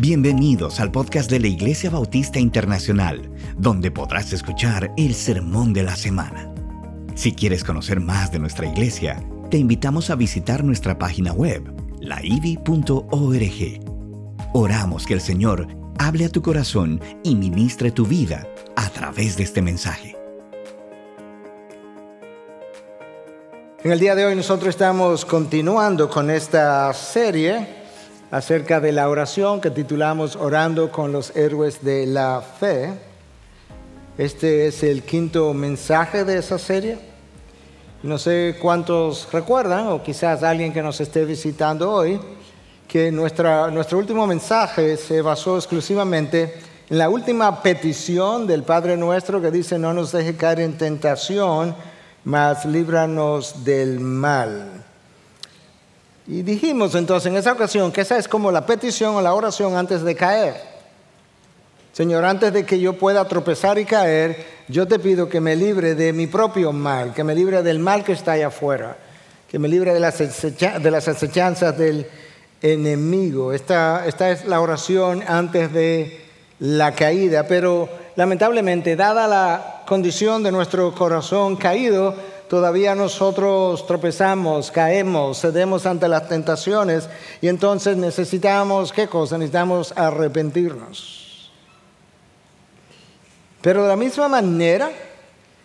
[0.00, 5.96] Bienvenidos al podcast de la Iglesia Bautista Internacional, donde podrás escuchar el sermón de la
[5.96, 6.54] semana.
[7.16, 13.00] Si quieres conocer más de nuestra iglesia, te invitamos a visitar nuestra página web, laivi.org.
[14.52, 15.66] Oramos que el Señor
[15.98, 18.46] hable a tu corazón y ministre tu vida
[18.76, 20.16] a través de este mensaje.
[23.82, 27.77] En el día de hoy nosotros estamos continuando con esta serie
[28.30, 32.92] acerca de la oración que titulamos Orando con los héroes de la fe.
[34.18, 36.98] Este es el quinto mensaje de esa serie.
[38.02, 42.20] No sé cuántos recuerdan, o quizás alguien que nos esté visitando hoy,
[42.86, 46.54] que nuestra, nuestro último mensaje se basó exclusivamente
[46.90, 51.74] en la última petición del Padre nuestro que dice, no nos deje caer en tentación,
[52.24, 54.87] mas líbranos del mal.
[56.28, 59.76] Y dijimos entonces en esa ocasión que esa es como la petición o la oración
[59.76, 60.54] antes de caer.
[61.94, 65.94] Señor, antes de que yo pueda tropezar y caer, yo te pido que me libre
[65.94, 68.98] de mi propio mal, que me libre del mal que está allá afuera,
[69.50, 72.06] que me libre de las, de del
[72.60, 73.54] enemigo.
[73.54, 76.24] Esta es la oración antes de
[76.60, 82.14] la caída, pero lamentablemente, dada la condición de nuestro corazón caído,
[82.48, 87.08] todavía nosotros tropezamos, caemos, cedemos ante las tentaciones
[87.40, 89.38] y entonces necesitamos, ¿qué cosa?
[89.38, 91.50] Necesitamos arrepentirnos.
[93.60, 94.90] Pero de la misma manera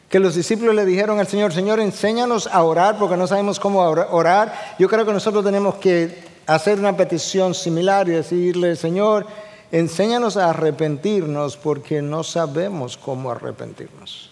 [0.10, 3.80] que los discípulos le dijeron al Señor, Señor, enséñanos a orar porque no sabemos cómo
[3.80, 9.26] orar, yo creo que nosotros tenemos que hacer una petición similar y decirle, Señor,
[9.72, 14.30] enséñanos a arrepentirnos porque no sabemos cómo arrepentirnos.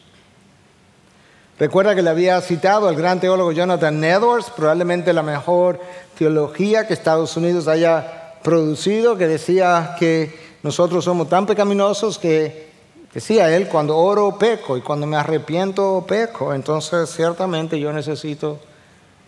[1.61, 5.79] Recuerda que le había citado al gran teólogo Jonathan Edwards, probablemente la mejor
[6.17, 12.71] teología que Estados Unidos haya producido, que decía que nosotros somos tan pecaminosos que
[13.13, 18.59] decía él, cuando oro peco y cuando me arrepiento peco, entonces ciertamente yo necesito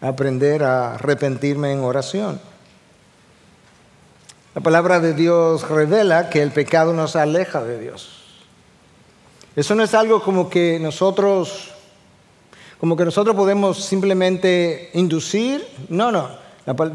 [0.01, 2.41] aprender a arrepentirme en oración.
[4.55, 8.23] La palabra de Dios revela que el pecado nos aleja de Dios.
[9.55, 11.72] Eso no es algo como que nosotros
[12.83, 15.65] como que nosotros podemos simplemente inducir.
[15.87, 16.27] No, no.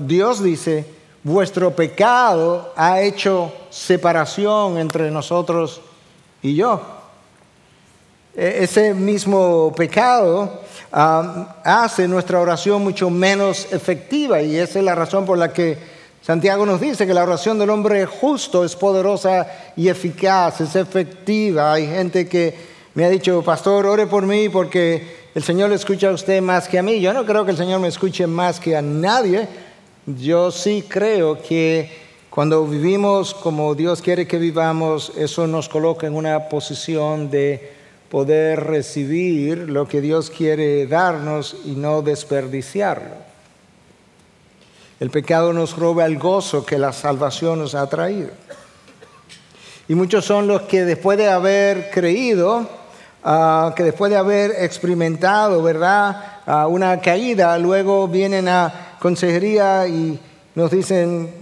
[0.01, 0.85] Dios dice,
[1.23, 5.81] vuestro pecado ha hecho separación entre nosotros
[6.43, 6.83] y yo.
[8.37, 10.61] E, ese mismo pecado
[10.93, 15.79] hace nuestra oración mucho menos efectiva y esa es la razón por la que
[16.21, 21.73] Santiago nos dice que la oración del hombre justo es poderosa y eficaz, es efectiva.
[21.73, 22.68] Hay gente que
[22.99, 26.67] me ha dicho, pastor, ore por mí porque el Señor le escucha a usted más
[26.67, 27.01] que a mí.
[27.01, 29.47] Yo no creo que el Señor me escuche más que a nadie.
[30.05, 31.93] Yo sí creo que
[32.29, 37.71] cuando vivimos como Dios quiere que vivamos, eso nos coloca en una posición de
[38.11, 43.15] poder recibir lo que Dios quiere darnos y no desperdiciarlo.
[44.99, 48.31] El pecado nos roba el gozo que la salvación nos ha traído.
[49.87, 52.78] Y muchos son los que después de haber creído,
[53.23, 60.19] Ah, que después de haber experimentado, ¿verdad?, ah, una caída, luego vienen a consejería y
[60.55, 61.33] nos dicen,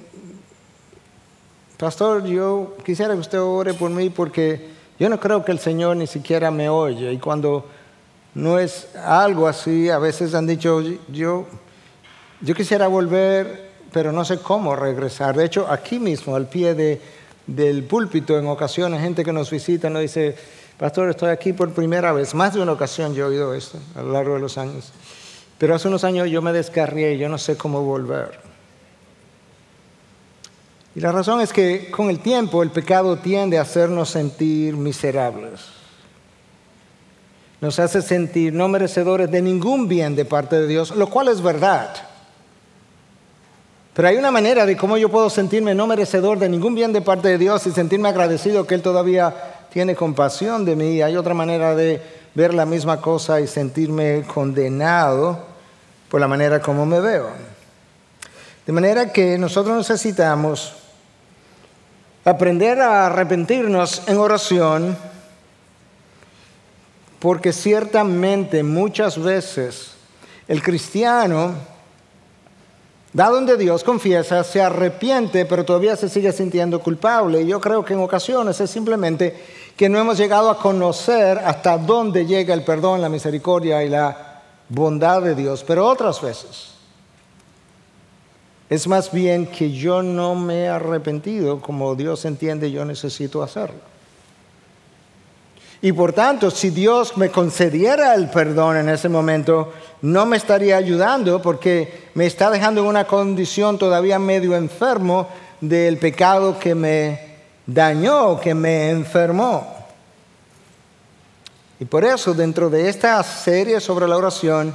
[1.76, 5.96] pastor, yo quisiera que usted ore por mí porque yo no creo que el Señor
[5.96, 7.12] ni siquiera me oye.
[7.12, 7.66] Y cuando
[8.34, 11.46] no es algo así, a veces han dicho, yo,
[12.40, 15.36] yo quisiera volver, pero no sé cómo regresar.
[15.36, 17.00] De hecho, aquí mismo, al pie de,
[17.46, 20.36] del púlpito, en ocasiones, gente que nos visita nos dice,
[20.78, 22.34] Pastor, estoy aquí por primera vez.
[22.34, 24.92] Más de una ocasión yo he oído esto a lo largo de los años.
[25.58, 28.38] Pero hace unos años yo me descarrié y yo no sé cómo volver.
[30.94, 35.60] Y la razón es que con el tiempo el pecado tiende a hacernos sentir miserables.
[37.60, 41.40] Nos hace sentir no merecedores de ningún bien de parte de Dios, lo cual es
[41.40, 41.94] verdad.
[43.94, 47.00] Pero hay una manera de cómo yo puedo sentirme no merecedor de ningún bien de
[47.00, 51.02] parte de Dios y sentirme agradecido que Él todavía tiene compasión de mí.
[51.02, 52.00] Hay otra manera de
[52.34, 55.38] ver la misma cosa y sentirme condenado
[56.08, 57.28] por la manera como me veo.
[58.64, 60.72] De manera que nosotros necesitamos
[62.24, 64.96] aprender a arrepentirnos en oración
[67.18, 69.90] porque ciertamente muchas veces
[70.48, 71.52] el cristiano
[73.16, 77.40] da donde Dios confiesa, se arrepiente, pero todavía se sigue sintiendo culpable.
[77.40, 79.34] Y yo creo que en ocasiones es simplemente
[79.76, 84.42] que no hemos llegado a conocer hasta dónde llega el perdón, la misericordia y la
[84.68, 86.76] bondad de Dios, pero otras veces
[88.68, 93.96] es más bien que yo no me he arrepentido como Dios entiende yo necesito hacerlo.
[95.82, 99.72] Y por tanto, si Dios me concediera el perdón en ese momento,
[100.02, 105.28] no me estaría ayudando porque me está dejando en una condición todavía medio enfermo
[105.60, 107.25] del pecado que me
[107.66, 109.74] dañó, que me enfermó.
[111.78, 114.74] Y por eso, dentro de esta serie sobre la oración,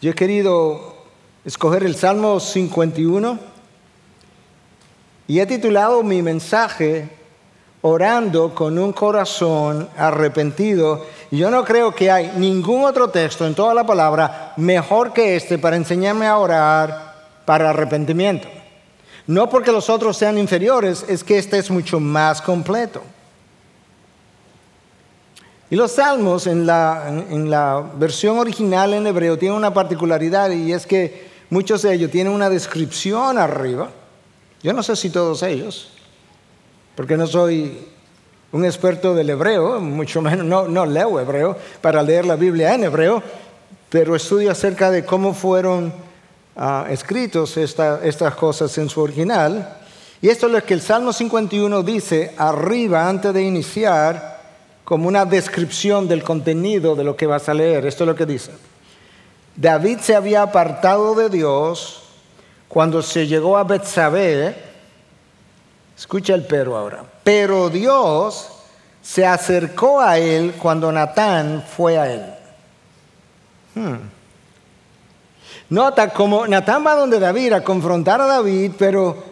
[0.00, 0.96] yo he querido
[1.44, 3.38] escoger el Salmo 51
[5.26, 7.18] y he titulado mi mensaje
[7.80, 11.06] Orando con un corazón arrepentido.
[11.30, 15.36] Y yo no creo que hay ningún otro texto en toda la palabra mejor que
[15.36, 17.14] este para enseñarme a orar
[17.44, 18.48] para arrepentimiento.
[19.28, 23.02] No porque los otros sean inferiores, es que este es mucho más completo.
[25.68, 30.72] Y los salmos en la, en la versión original en hebreo tienen una particularidad y
[30.72, 33.90] es que muchos de ellos tienen una descripción arriba.
[34.62, 35.90] Yo no sé si todos ellos,
[36.96, 37.86] porque no soy
[38.50, 42.84] un experto del hebreo, mucho menos, no, no leo hebreo para leer la Biblia en
[42.84, 43.22] hebreo,
[43.90, 46.07] pero estudio acerca de cómo fueron
[46.58, 49.76] uh, escritos estas cosas en su original.
[50.20, 54.38] Y esto es lo que el Salmo 51 dice arriba antes de iniciar
[54.84, 57.86] como una descripción del contenido de lo que vas a leer.
[57.86, 58.50] Esto es lo que dice.
[59.54, 62.02] David se había apartado de Dios
[62.68, 64.56] cuando se llegó a Betsabé.
[65.96, 67.04] Escucha el pero ahora.
[67.22, 68.48] Pero Dios
[69.02, 72.22] se acercó a él cuando Natán fue a él.
[73.74, 74.17] Hmm.
[75.70, 79.28] Nota como Natán va donde David a confrontar a David, pero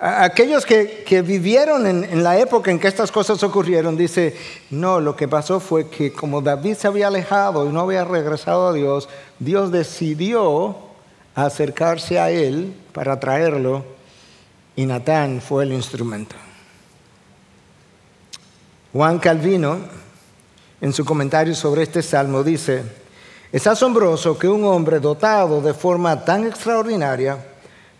[0.00, 4.36] Aquellos que, vivieron en, la época en que estas cosas ocurrieron, dice,
[4.70, 8.68] no, lo que pasó fue que como David se había alejado y no había regresado
[8.68, 9.08] a Dios,
[9.40, 10.76] Dios decidió
[11.34, 13.84] acercarse a él para traerlo
[14.76, 16.36] y Natán fue el instrumento.
[18.92, 19.78] Juan Calvino,
[20.80, 22.84] en su comentario sobre este salmo, dice,
[23.50, 27.38] es asombroso que un hombre dotado de forma tan extraordinaria,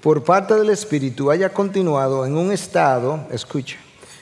[0.01, 3.77] por parte del Espíritu haya continuado en un estado, escucha,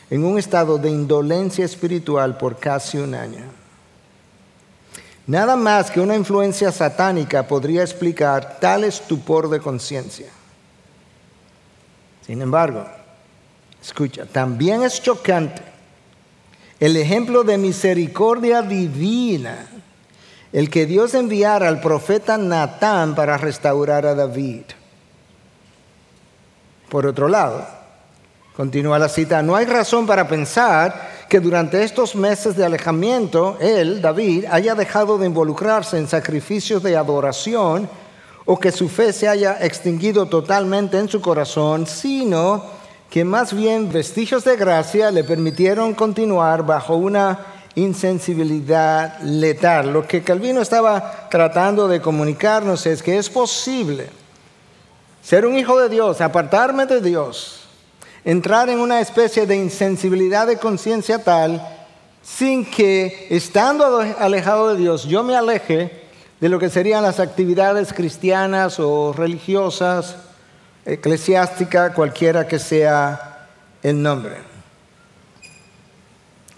[0.08, 3.44] en un estado de indolencia espiritual por casi un año.
[5.26, 10.28] Nada más que una influencia satánica podría explicar tal estupor de conciencia.
[12.24, 12.86] Sin embargo,
[13.82, 15.62] escucha, también es chocante
[16.78, 19.66] el ejemplo de misericordia divina,
[20.52, 24.62] el que Dios enviara al profeta Natán para restaurar a David.
[26.88, 27.66] Por otro lado,
[28.56, 34.00] continúa la cita, no hay razón para pensar que durante estos meses de alejamiento, él,
[34.00, 37.88] David, haya dejado de involucrarse en sacrificios de adoración
[38.44, 42.64] o que su fe se haya extinguido totalmente en su corazón, sino
[43.10, 49.92] que más bien vestigios de gracia le permitieron continuar bajo una insensibilidad letal.
[49.92, 54.08] Lo que Calvino estaba tratando de comunicarnos es que es posible
[55.22, 57.60] ser un hijo de Dios, apartarme de Dios,
[58.24, 61.64] entrar en una especie de insensibilidad de conciencia tal,
[62.22, 66.06] sin que, estando alejado de Dios, yo me aleje
[66.40, 70.16] de lo que serían las actividades cristianas o religiosas,
[70.84, 73.48] eclesiásticas, cualquiera que sea
[73.82, 74.55] el nombre.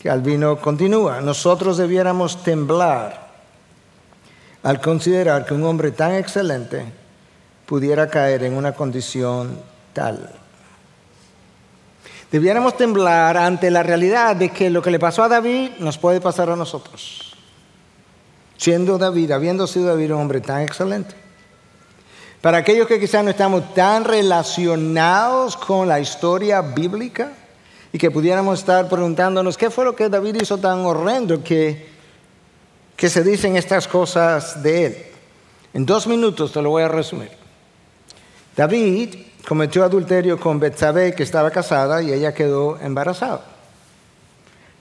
[0.02, 3.28] Calvino continúa, nosotros debiéramos temblar
[4.62, 6.84] al considerar que un hombre tan excelente
[7.66, 9.60] pudiera caer en una condición
[9.92, 10.30] tal.
[12.30, 16.20] Debiéramos temblar ante la realidad de que lo que le pasó a David nos puede
[16.20, 17.34] pasar a nosotros.
[18.56, 21.14] Siendo David, habiendo sido David un hombre tan excelente.
[22.40, 27.32] Para aquellos que quizás no estamos tan relacionados con la historia bíblica
[27.92, 31.88] y que pudiéramos estar preguntándonos qué fue lo que David hizo tan horrendo que,
[32.96, 34.96] que se dicen estas cosas de él.
[35.72, 37.30] En dos minutos te lo voy a resumir.
[38.56, 39.14] David
[39.46, 43.42] cometió adulterio con Betsabé, que estaba casada, y ella quedó embarazada.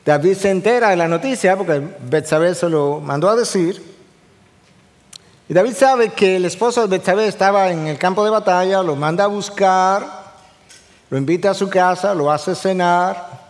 [0.05, 3.95] David se entera de la noticia porque Betsabé se lo mandó a decir.
[5.49, 8.95] Y David sabe que el esposo de Betsabé estaba en el campo de batalla, lo
[8.95, 10.16] manda a buscar,
[11.09, 13.47] lo invita a su casa, lo hace cenar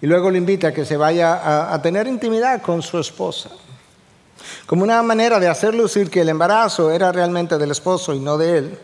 [0.00, 3.50] y luego lo invita a que se vaya a, tener intimidad con su esposa.
[4.66, 8.38] Como una manera de hacer lucir que el embarazo era realmente del esposo y no
[8.38, 8.78] de él.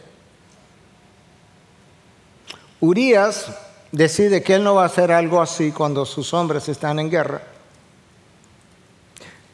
[2.81, 3.47] Urias
[3.93, 7.41] decide que él no va a hacer algo así cuando sus hombres están en guerra.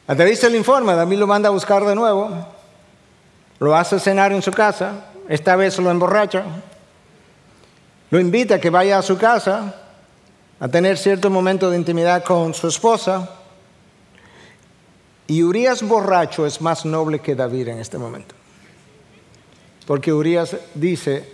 [0.06, 2.30] A David se le informa, David lo manda a buscar de nuevo,
[3.60, 6.44] lo hace cenar en su casa, esta vez lo emborracha,
[8.10, 9.74] lo invita a que vaya a su casa
[10.58, 13.30] a tener cierto momento de intimidad con su esposa.
[15.26, 18.34] Y Urias borracho es más noble que David en este momento.
[19.86, 21.32] Porque Urias dice,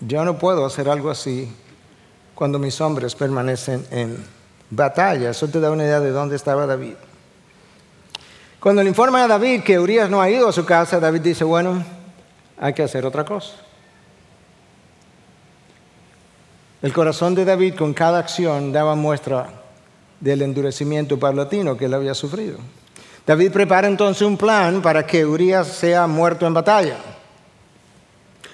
[0.00, 1.52] yo no puedo hacer algo así
[2.34, 4.24] cuando mis hombres permanecen en
[4.70, 5.30] batalla.
[5.30, 6.94] Eso te da una idea de dónde estaba David.
[8.60, 11.44] Cuando le informan a David que Urias no ha ido a su casa, David dice,
[11.44, 11.84] bueno,
[12.58, 13.67] hay que hacer otra cosa.
[16.80, 19.48] El corazón de David con cada acción daba muestra
[20.20, 22.58] del endurecimiento paulatino que él había sufrido.
[23.26, 26.96] David prepara entonces un plan para que Urias sea muerto en batalla.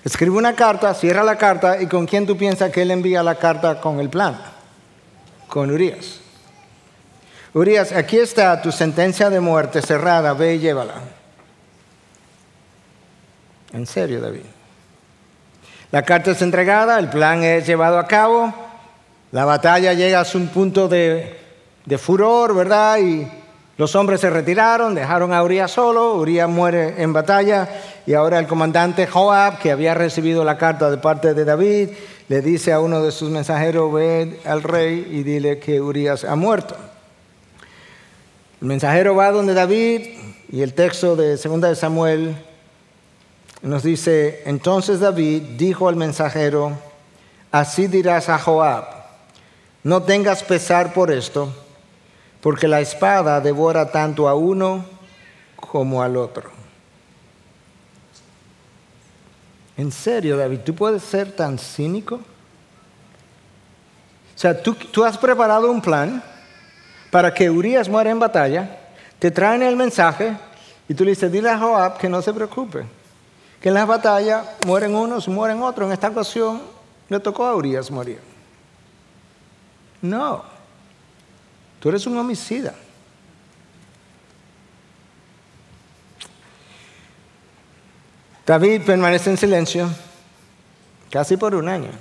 [0.02, 3.36] Escribe una carta, cierra la carta y con quién tú piensas que él envía la
[3.36, 4.38] carta con el plan?
[5.46, 6.20] Con Urias.
[7.52, 10.94] Urias, aquí está tu sentencia de muerte cerrada, ve y llévala.
[13.72, 14.53] En serio, David.
[15.94, 18.52] La carta es entregada, el plan es llevado a cabo,
[19.30, 21.38] la batalla llega a un punto de,
[21.98, 22.98] furor, ¿verdad?
[22.98, 23.28] Y
[23.76, 27.68] los hombres se retiraron, dejaron a Urias solo, Urias muere en batalla
[28.06, 31.90] y ahora el comandante Joab, que había recibido la carta de parte de David,
[32.26, 36.34] le dice a uno de sus mensajeros, ve al rey y dile que Urias ha
[36.34, 36.74] muerto.
[38.60, 40.00] El mensajero va donde David
[40.50, 42.34] y el texto de 2 de Samuel
[43.64, 46.78] nos dice, entonces David dijo al mensajero,
[47.50, 48.84] así dirás a Joab,
[49.82, 51.50] no tengas pesar por esto,
[52.42, 54.84] porque la espada devora tanto a uno
[55.56, 56.50] como al otro.
[59.78, 60.60] ¿En serio, David?
[60.60, 62.16] ¿Tú puedes ser tan cínico?
[62.16, 66.22] O sea, tú, tú has preparado un plan
[67.10, 68.78] para que Urias muera en batalla,
[69.18, 70.36] te traen el mensaje
[70.86, 72.84] y tú le dices, dile a Joab que no se preocupe
[73.64, 75.86] que en las batallas mueren unos, mueren otros.
[75.86, 76.60] En esta ocasión
[77.08, 78.20] le tocó a Urias morir.
[80.02, 80.44] No,
[81.80, 82.74] tú eres un homicida.
[88.44, 89.88] David permanece en silencio
[91.08, 91.92] casi por un año.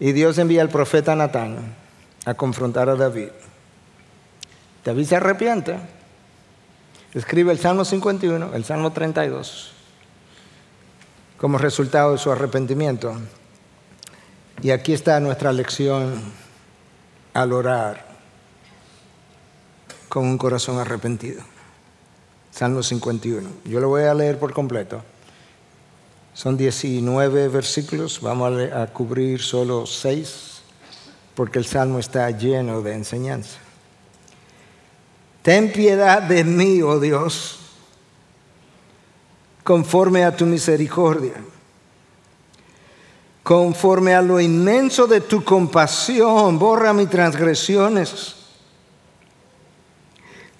[0.00, 1.74] Y Dios envía al profeta Natán
[2.24, 3.28] a confrontar a David.
[4.86, 5.78] David se arrepiente.
[7.12, 9.74] Escribe el Salmo 51, el Salmo 32
[11.38, 13.14] como resultado de su arrepentimiento.
[14.60, 16.20] Y aquí está nuestra lección
[17.32, 18.08] al orar
[20.08, 21.42] con un corazón arrepentido.
[22.50, 23.48] Salmo 51.
[23.64, 25.02] Yo lo voy a leer por completo.
[26.34, 30.62] Son 19 versículos, vamos a, cubrir solo 6
[31.34, 33.58] porque el Salmo está lleno de enseñanza.
[35.42, 37.58] Ten piedad de mí, oh Dios
[39.68, 41.34] conforme a tu misericordia,
[43.42, 48.34] conforme a lo inmenso de tu compasión, borra mis transgresiones.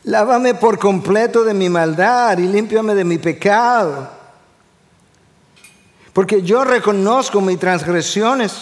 [0.05, 4.11] Lávame por completo de mi maldad y límpiame de mi pecado.
[6.13, 8.53] Porque yo reconozco mis transgresiones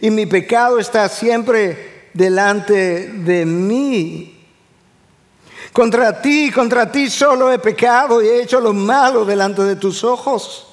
[0.00, 4.35] y mi pecado está siempre delante de mí.
[5.76, 10.04] Contra ti, contra ti solo he pecado y he hecho lo malo delante de tus
[10.04, 10.66] ojos.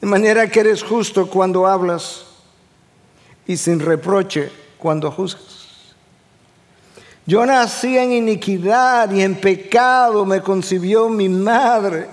[0.00, 2.24] De manera que eres justo cuando hablas
[3.46, 5.92] y sin reproche cuando juzgas.
[7.26, 12.08] Yo nací en iniquidad y en pecado me concibió mi madre.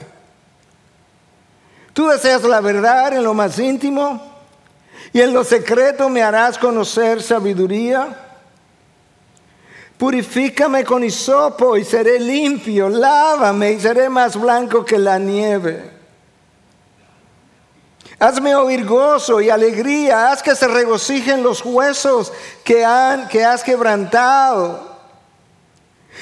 [1.94, 4.22] Tú deseas la verdad en lo más íntimo
[5.14, 8.27] y en lo secreto me harás conocer sabiduría.
[9.98, 12.88] Purifícame con hisopo y seré limpio.
[12.88, 15.92] Lávame y seré más blanco que la nieve.
[18.20, 20.32] Hazme oír gozo y alegría.
[20.32, 22.32] Haz que se regocijen los huesos
[22.64, 24.98] que, has quebrantado.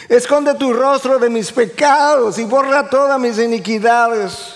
[0.08, 4.56] Esconde tu rostro de mis pecados y borra todas mis iniquidades.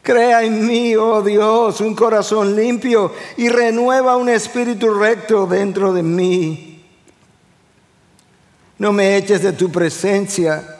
[0.00, 6.02] Crea en mí, oh Dios, un corazón limpio y renueva un espíritu recto dentro de
[6.02, 6.75] mí.
[8.78, 10.76] No me eches de tu presencia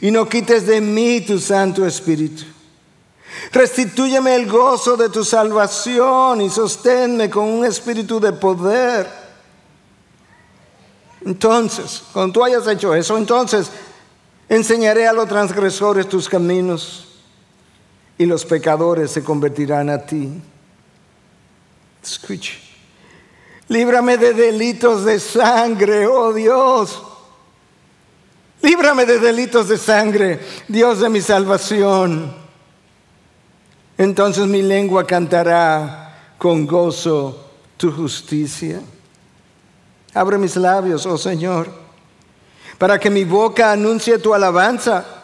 [0.00, 2.44] y no quites de mí tu Santo Espíritu.
[3.52, 9.08] Restitúyeme el gozo de tu salvación y sosténme con un espíritu de poder.
[11.24, 13.70] Entonces, cuando tú hayas hecho eso, entonces
[14.48, 17.06] enseñaré a los transgresores tus caminos
[18.18, 20.30] y los pecadores se convertirán a ti.
[22.02, 22.58] Escuche.
[23.68, 27.04] Líbrame de delitos de sangre, oh Dios
[28.62, 32.34] Líbrame de delitos de sangre, Dios de mi salvación.
[33.96, 38.80] Entonces mi lengua cantará con gozo tu justicia.
[40.12, 41.70] Abre mis labios, oh Señor,
[42.78, 45.19] para que mi boca anuncie tu alabanza.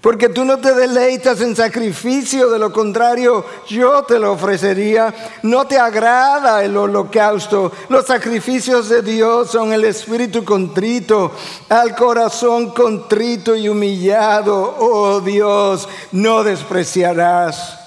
[0.00, 5.12] Porque tú no te deleitas en sacrificio, de lo contrario yo te lo ofrecería.
[5.42, 7.72] No te agrada el holocausto.
[7.88, 11.32] Los sacrificios de Dios son el espíritu contrito,
[11.68, 14.76] al corazón contrito y humillado.
[14.78, 17.80] Oh Dios, no despreciarás.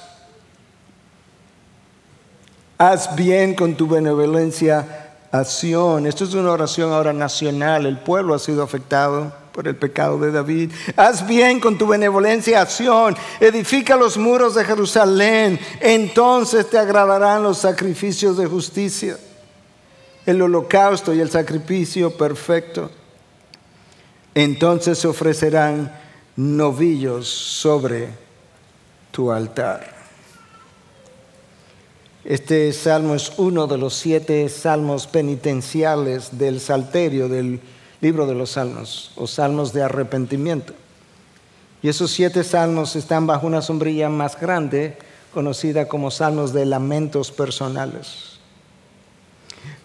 [2.78, 7.86] Haz bien con tu benevolencia a Esto es una oración ahora nacional.
[7.86, 10.72] El pueblo ha sido afectado por el pecado de David.
[10.96, 15.60] Haz bien con tu benevolencia a Edifica los muros de Jerusalén.
[15.82, 19.18] Entonces te agradarán los sacrificios de justicia,
[20.26, 22.90] el holocausto y el sacrificio perfecto.
[24.34, 25.94] Entonces se ofrecerán
[26.38, 28.08] novillos sobre
[29.12, 29.94] tu altar.
[32.24, 37.60] Este salmo es uno de los siete salmos penitenciales del Salterio, del
[38.02, 40.74] libro de los salmos, o salmos de arrepentimiento.
[41.82, 44.98] Y esos siete salmos están bajo una sombrilla más grande,
[45.34, 48.40] conocida como salmos de lamentos personales.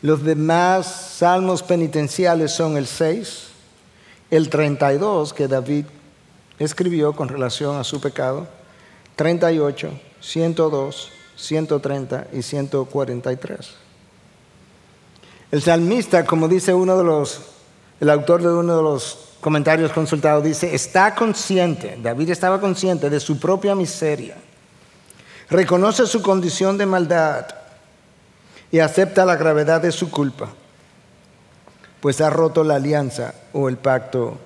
[0.02, 3.44] Los demás salmos penitenciales son el 6,
[4.30, 5.86] el 32 que David
[6.58, 8.46] escribió con relación a su pecado,
[9.16, 9.90] 38,
[10.20, 13.70] 102, 130 y 143.
[15.50, 17.40] El salmista, como dice uno de los,
[18.00, 23.20] el autor de uno de los comentarios consultados, dice, está consciente, David estaba consciente de
[23.20, 24.36] su propia miseria,
[25.50, 27.46] reconoce su condición de maldad
[28.72, 30.48] y acepta la gravedad de su culpa,
[32.00, 34.38] pues ha roto la alianza o el pacto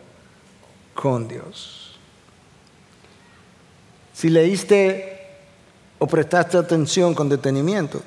[0.95, 1.97] con Dios.
[4.13, 5.29] Si leíste
[6.01, 8.03] o prestaste atención con detenimiento,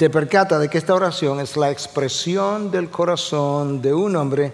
[0.00, 4.50] te percata de que esta oración es la expresión del corazón de un hombre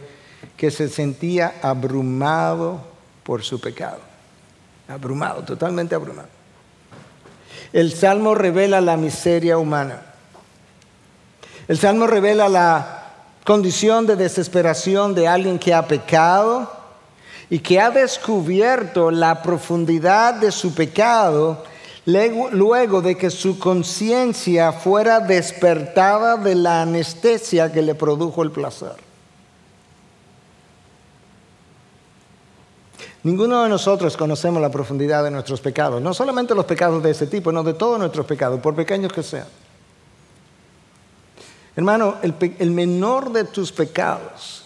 [0.57, 2.81] que se sentía abrumado
[3.23, 4.01] por su pecado.
[4.89, 6.27] Abrumado, totalmente abrumado.
[7.73, 10.03] El Salmo revela la miseria humana.
[11.69, 13.13] El Salmo revela la
[13.45, 16.73] condición de desesperación de alguien que ha pecado
[17.49, 21.63] y que ha descubierto la profundidad de su pecado
[22.07, 28.95] luego de que su conciencia fuera despertada de la anestesia que le produjo el placer.
[33.25, 37.27] Ninguno de nosotros conocemos la profundidad de nuestros pecados, no solamente los pecados de ese
[37.27, 39.49] tipo, no de todos nuestros pecados, por pequeños que sean.
[41.75, 44.65] Hermano, el, el menor de tus pecados,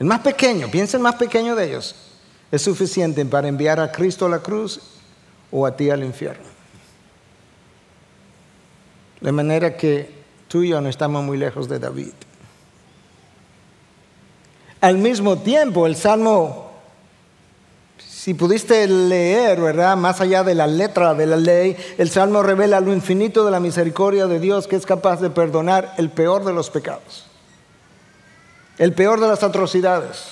[0.00, 1.94] el más pequeño, piensa el más pequeño de ellos,
[2.50, 4.80] es suficiente para enviar a Cristo a la cruz
[5.54, 6.44] o a ti al infierno.
[9.20, 10.12] De manera que
[10.48, 12.12] tú y yo no estamos muy lejos de David.
[14.80, 16.72] Al mismo tiempo, el Salmo,
[17.96, 19.96] si pudiste leer, ¿verdad?
[19.96, 23.60] Más allá de la letra de la ley, el Salmo revela lo infinito de la
[23.60, 27.26] misericordia de Dios que es capaz de perdonar el peor de los pecados,
[28.78, 30.24] el peor de las atrocidades,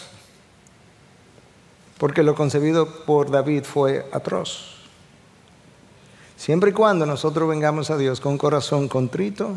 [1.96, 4.81] porque lo concebido por David fue atroz.
[6.42, 9.52] Siempre y cuando nosotros vengamos a Dios con corazón contrito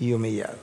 [0.00, 0.56] y humillado.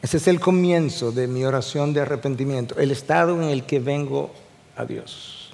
[0.00, 4.30] Ese es el comienzo de mi oración de arrepentimiento, el estado en el que vengo
[4.78, 5.52] a Dios.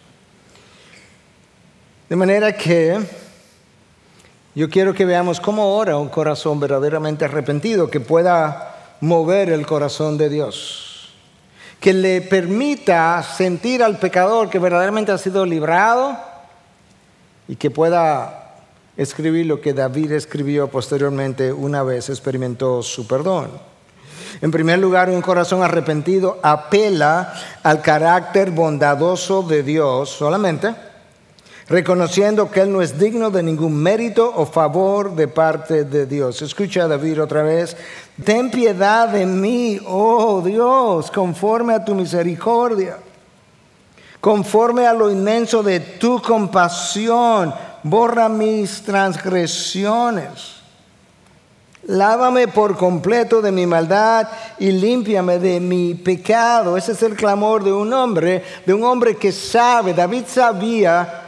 [2.08, 2.96] De manera que
[4.54, 10.16] yo quiero que veamos cómo ora un corazón verdaderamente arrepentido, que pueda mover el corazón
[10.16, 11.12] de Dios,
[11.80, 16.35] que le permita sentir al pecador que verdaderamente ha sido librado
[17.48, 18.46] y que pueda
[18.96, 23.50] escribir lo que David escribió posteriormente una vez experimentó su perdón.
[24.40, 27.32] En primer lugar, un corazón arrepentido apela
[27.62, 30.74] al carácter bondadoso de Dios solamente,
[31.68, 36.42] reconociendo que Él no es digno de ningún mérito o favor de parte de Dios.
[36.42, 37.76] Escucha a David otra vez,
[38.24, 42.98] ten piedad de mí, oh Dios, conforme a tu misericordia
[44.20, 50.56] Conforme a lo inmenso de tu compasión, borra mis transgresiones.
[51.84, 54.26] Lávame por completo de mi maldad
[54.58, 56.76] y límpiame de mi pecado.
[56.76, 59.94] Ese es el clamor de un hombre, de un hombre que sabe.
[59.94, 61.22] David sabía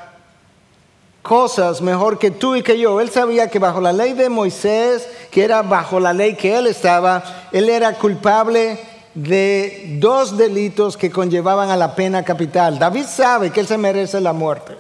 [1.23, 3.01] cosas mejor que tú y que yo.
[3.01, 6.67] Él sabía que bajo la ley de Moisés, que era bajo la ley que él
[6.67, 7.23] estaba,
[7.53, 8.81] él era culpable
[9.19, 12.79] de dos delitos que conllevaban a la pena capital.
[12.79, 14.77] David sabe que él se merece la muerte.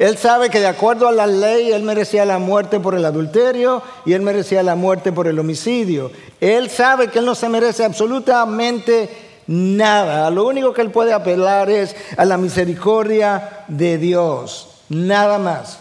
[0.00, 3.82] Él sabe que de acuerdo a la ley, él merecía la muerte por el adulterio
[4.04, 6.10] y él merecía la muerte por el homicidio.
[6.40, 9.08] Él sabe que él no se merece absolutamente
[9.46, 10.28] nada.
[10.30, 14.80] Lo único que él puede apelar es a la misericordia de Dios.
[14.88, 15.78] Nada más.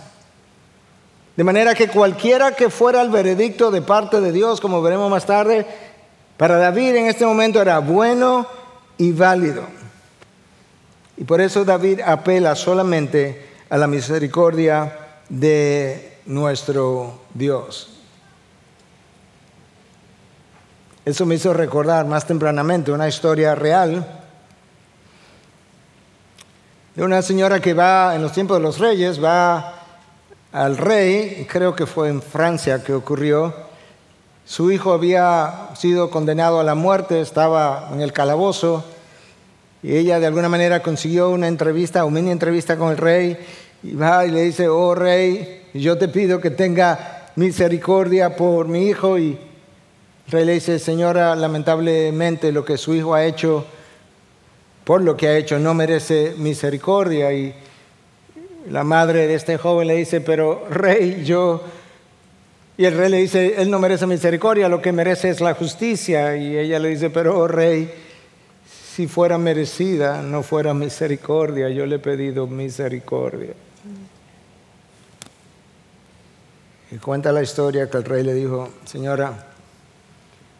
[1.35, 5.25] De manera que cualquiera que fuera el veredicto de parte de Dios, como veremos más
[5.25, 5.65] tarde,
[6.37, 8.47] para David en este momento era bueno
[8.97, 9.63] y válido.
[11.17, 14.97] Y por eso David apela solamente a la misericordia
[15.29, 17.89] de nuestro Dios.
[21.05, 24.21] Eso me hizo recordar más tempranamente una historia real
[26.95, 29.81] de una señora que va en los tiempos de los reyes, va
[30.51, 33.53] al rey, creo que fue en Francia que ocurrió,
[34.45, 38.83] su hijo había sido condenado a la muerte, estaba en el calabozo,
[39.81, 43.37] y ella de alguna manera consiguió una entrevista, una mini entrevista con el rey,
[43.83, 48.87] y va y le dice, oh rey, yo te pido que tenga misericordia por mi
[48.87, 49.37] hijo, y
[50.25, 53.65] el rey le dice, señora, lamentablemente lo que su hijo ha hecho,
[54.83, 57.55] por lo que ha hecho, no merece misericordia, y
[58.69, 61.61] la madre de este joven le dice, pero rey, yo...
[62.77, 66.35] Y el rey le dice, él no merece misericordia, lo que merece es la justicia.
[66.35, 67.91] Y ella le dice, pero oh, rey,
[68.65, 73.53] si fuera merecida, no fuera misericordia, yo le he pedido misericordia.
[76.91, 79.47] Y cuenta la historia que el rey le dijo, señora,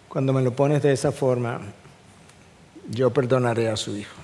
[0.09, 1.61] cuando me lo pones de esa forma,
[2.89, 4.15] yo perdonaré a su hijo.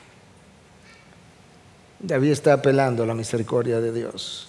[2.00, 4.49] David está apelando a la misericordia de Dios.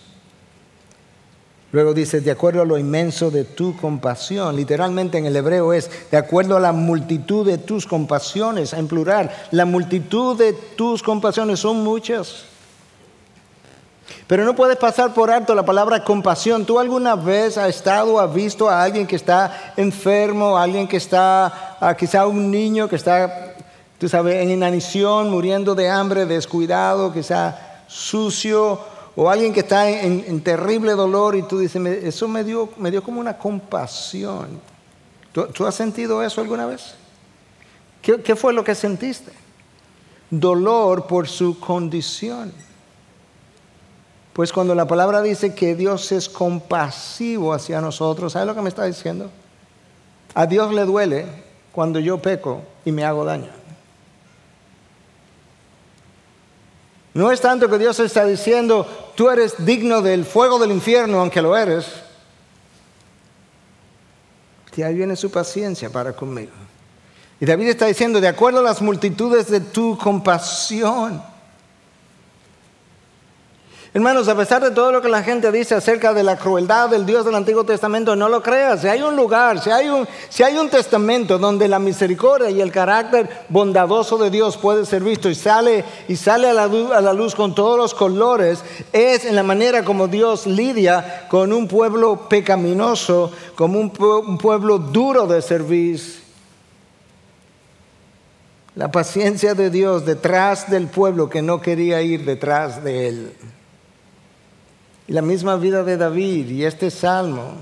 [1.72, 5.90] Luego dice, de acuerdo a lo inmenso de tu compasión, literalmente en el hebreo es,
[6.11, 11.61] de acuerdo a la multitud de tus compasiones, en plural, la multitud de tus compasiones
[11.61, 12.44] son muchas.
[14.26, 16.64] Pero no puedes pasar por alto la palabra compasión.
[16.64, 20.96] ¿Tú alguna vez has estado, has visto a alguien que está enfermo, a alguien que
[20.96, 23.50] está, quizá un niño que está
[24.00, 28.80] tú sabes, en inanición, muriendo de hambre, descuidado, quizá sucio,
[29.16, 33.03] o alguien que está en, terrible dolor y tú dices, eso me dio, me dio
[33.03, 34.61] como una compasión.
[35.33, 36.94] ¿Tú, has sentido eso alguna vez?
[38.03, 39.33] ¿Qué, ¿Qué fue lo que sentiste?
[40.31, 42.53] Dolor por su condición.
[44.33, 48.68] Pues cuando la palabra dice que Dios es compasivo hacia nosotros, ¿sabes lo que me
[48.68, 49.31] está diciendo?
[50.35, 51.27] A Dios le duele
[51.73, 53.60] cuando yo peco y me hago daño.
[57.12, 61.42] No es tanto que Dios está diciendo, tú eres digno del fuego del infierno, aunque
[61.42, 61.87] lo eres.
[64.81, 66.53] Y ahí viene su paciencia para conmigo.
[67.38, 71.23] Y David está diciendo, de acuerdo a las multitudes de tu compasión,
[73.92, 77.05] Hermanos, a pesar de todo lo que la gente dice acerca de la crueldad del
[77.05, 78.83] Dios del Antiguo Testamento, no lo creas.
[78.83, 82.61] Si hay un lugar, si hay un, si hay un testamento donde la misericordia y
[82.61, 86.92] el carácter bondadoso de Dios puede ser visto y sale, y sale a, la luz,
[86.92, 91.53] a la luz con todos los colores, es en la manera como Dios lidia con
[91.53, 96.00] un pueblo pecaminoso, como un, un pueblo duro de servir.
[98.76, 103.33] La paciencia de Dios detrás del pueblo que no quería ir detrás de él.
[105.11, 107.55] Y la misma vida de David y este salmo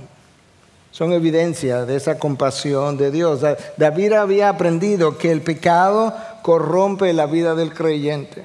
[0.90, 3.40] son evidencia de esa compasión de Dios.
[3.78, 8.44] David había aprendido que el pecado corrompe la vida del creyente,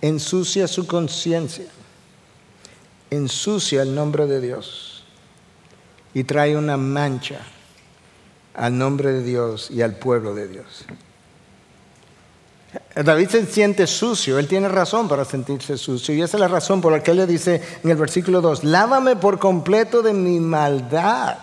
[0.00, 1.66] ensucia su conciencia,
[3.08, 5.04] ensucia el nombre de Dios
[6.12, 7.38] y trae una mancha
[8.52, 10.86] al nombre de Dios y al pueblo de Dios.
[13.02, 16.80] David se siente sucio, él tiene razón para sentirse sucio y esa es la razón
[16.80, 20.40] por la que él le dice en el versículo 2, lávame por completo de mi
[20.40, 21.38] maldad.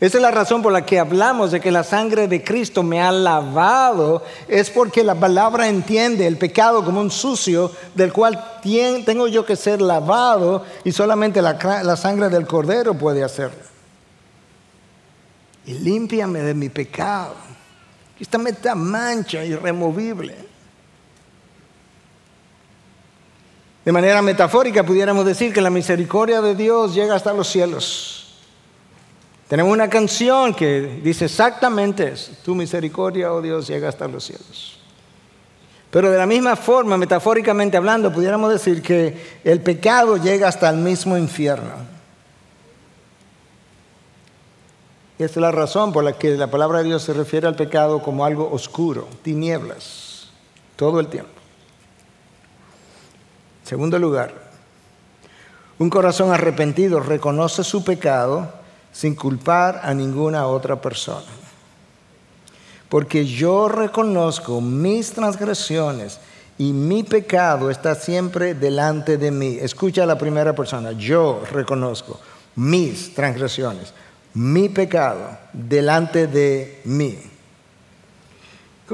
[0.00, 3.02] Esa es la razón por la que hablamos de que la sangre de Cristo me
[3.02, 8.60] ha lavado, es porque la palabra entiende el pecado como un sucio del cual
[9.04, 13.58] tengo yo que ser lavado y solamente la, sangre del cordero puede hacerlo.
[15.66, 17.34] Y límpiame de mi pecado.
[18.20, 20.47] Esta meta mancha irremovible.
[23.88, 28.26] De manera metafórica pudiéramos decir que la misericordia de Dios llega hasta los cielos.
[29.48, 32.32] Tenemos una canción que dice exactamente eso.
[32.44, 34.78] Tu misericordia, oh Dios, llega hasta los cielos.
[35.90, 40.76] Pero de la misma forma, metafóricamente hablando, pudiéramos decir que el pecado llega hasta el
[40.76, 41.72] mismo infierno.
[45.18, 47.56] Y esta es la razón por la que la palabra de Dios se refiere al
[47.56, 50.28] pecado como algo oscuro, tinieblas,
[50.76, 51.37] todo el tiempo.
[53.68, 54.48] Segundo lugar,
[55.80, 58.50] Un corazón arrepentido reconoce su pecado
[58.90, 61.26] sin culpar a ninguna otra persona.
[62.88, 66.18] Porque yo reconozco mis transgresiones
[66.56, 69.58] y mi pecado está siempre delante de mí.
[69.60, 72.18] Escucha a la primera persona, yo reconozco
[72.56, 73.94] mis transgresiones,
[74.34, 77.16] mi pecado delante de mí.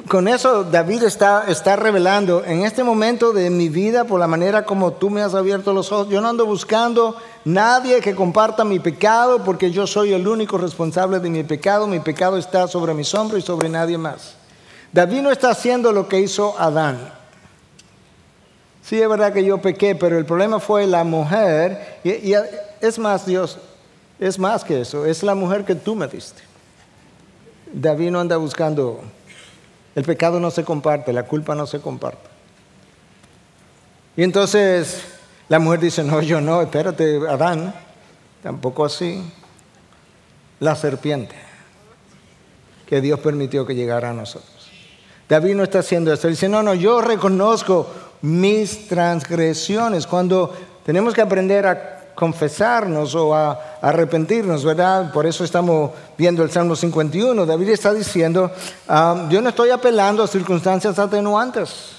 [0.09, 4.65] Con eso David está, está revelando, en este momento de mi vida, por la manera
[4.65, 8.81] como tú me has abierto los ojos, yo no ando buscando nadie que comparta mi
[8.81, 13.15] pecado porque yo soy el único responsable de mi pecado, mi pecado está sobre mis
[13.15, 14.35] hombros y sobre nadie más.
[14.93, 16.99] David no está haciendo lo que hizo Adán.
[18.83, 22.35] Sí, es verdad que yo pequé, pero el problema fue la mujer, y, y
[22.81, 23.59] es más, Dios,
[24.19, 26.43] es más que eso, es la mujer que tú me diste.
[27.73, 29.01] David no anda buscando
[29.95, 32.29] el pecado no se comparte, la culpa no se comparte.
[34.17, 35.05] Y entonces
[35.49, 37.75] la mujer dice, no, yo no, espérate, Adán,
[38.43, 39.23] tampoco así.
[40.61, 41.35] La serpiente
[42.87, 44.71] que Dios permitió que llegara a nosotros.
[45.29, 46.29] David no está haciendo esto.
[46.29, 47.91] Dice, no, no, yo reconozco
[48.23, 50.07] mis transgresiones.
[50.07, 50.55] Cuando
[50.85, 55.13] tenemos que aprender a confesarnos o a arrepentirnos, ¿verdad?
[55.13, 57.45] Por eso estamos viendo el Salmo 51.
[57.47, 58.51] David está diciendo,
[58.89, 61.95] ah, yo no estoy apelando a circunstancias atenuantes.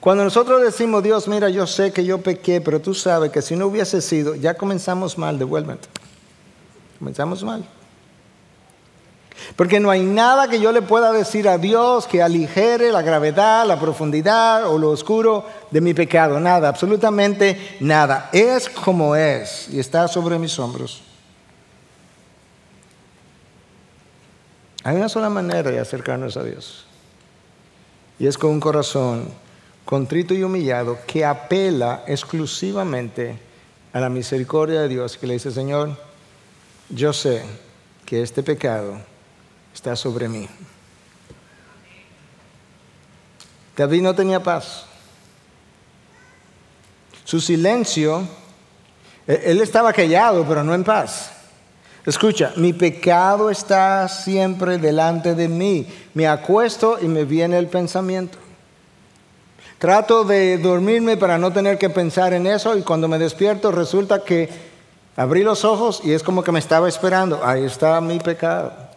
[0.00, 3.54] Cuando nosotros decimos, Dios, mira, yo sé que yo pequé, pero tú sabes que si
[3.54, 5.88] no hubiese sido, ya comenzamos mal, devuélvete.
[6.98, 7.64] Comenzamos mal.
[9.56, 13.66] Porque no hay nada que yo le pueda decir a Dios que aligere la gravedad,
[13.66, 16.40] la profundidad o lo oscuro de mi pecado.
[16.40, 18.30] Nada, absolutamente nada.
[18.32, 21.02] Es como es y está sobre mis hombros.
[24.84, 26.84] Hay una sola manera de acercarnos a Dios.
[28.18, 29.28] Y es con un corazón
[29.84, 33.38] contrito y humillado que apela exclusivamente
[33.92, 35.96] a la misericordia de Dios, que le dice, Señor,
[36.88, 37.42] yo sé
[38.04, 38.98] que este pecado
[39.74, 40.48] está sobre mí.
[43.76, 44.84] David no tenía paz.
[47.24, 48.26] Su silencio,
[49.26, 51.30] e-, él estaba callado, pero no en paz.
[52.04, 55.86] Escucha, mi pecado está siempre delante de mí.
[56.14, 58.38] Me acuesto y me viene el pensamiento.
[59.78, 64.22] Trato de dormirme para no tener que pensar en eso y cuando me despierto resulta
[64.22, 64.48] que
[65.16, 67.40] abrí los ojos y es como que me estaba esperando.
[67.44, 68.91] Ahí está mi pecado.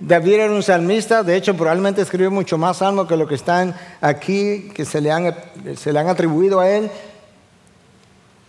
[0.00, 3.74] David era un salmista, de hecho probablemente escribió mucho más salmos que lo que están
[4.00, 5.34] aquí, que se le han,
[5.76, 6.90] se le han atribuido a él.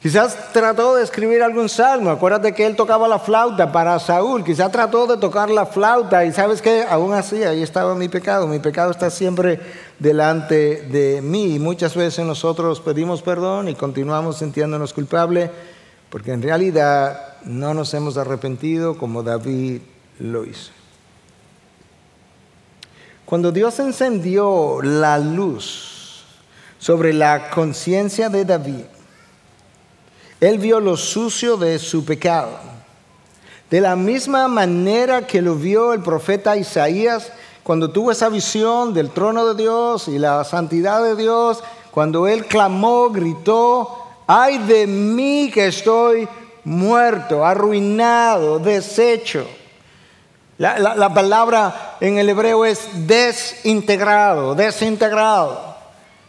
[0.01, 4.71] Quizás trató de escribir algún salmo, acuérdate que él tocaba la flauta para Saúl, quizás
[4.71, 8.59] trató de tocar la flauta y sabes qué, aún así ahí estaba mi pecado, mi
[8.59, 9.59] pecado está siempre
[9.97, 11.55] delante de mí.
[11.55, 15.49] Y muchas veces nosotros pedimos perdón y continuamos sintiéndonos culpables
[16.09, 19.81] porque en realidad no nos hemos arrepentido como David
[20.19, 20.78] lo hizo.
[23.29, 26.23] Cuando Dios encendió la luz
[26.79, 28.85] sobre la conciencia de David,
[30.41, 32.57] él vio lo sucio de su pecado.
[33.69, 39.11] De la misma manera que lo vio el profeta Isaías cuando tuvo esa visión del
[39.11, 45.51] trono de Dios y la santidad de Dios, cuando él clamó, gritó, ay de mí
[45.53, 46.27] que estoy
[46.63, 49.45] muerto, arruinado, deshecho.
[50.60, 55.78] La, palabra en el hebreo es desintegrado, desintegrado.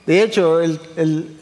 [0.06, 1.36] De hecho, el,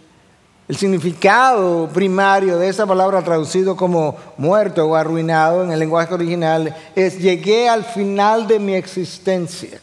[0.70, 7.18] significado primario de esa palabra traducido como muerto o arruinado en el lenguaje original es
[7.18, 9.80] llegué al final de mi existencia.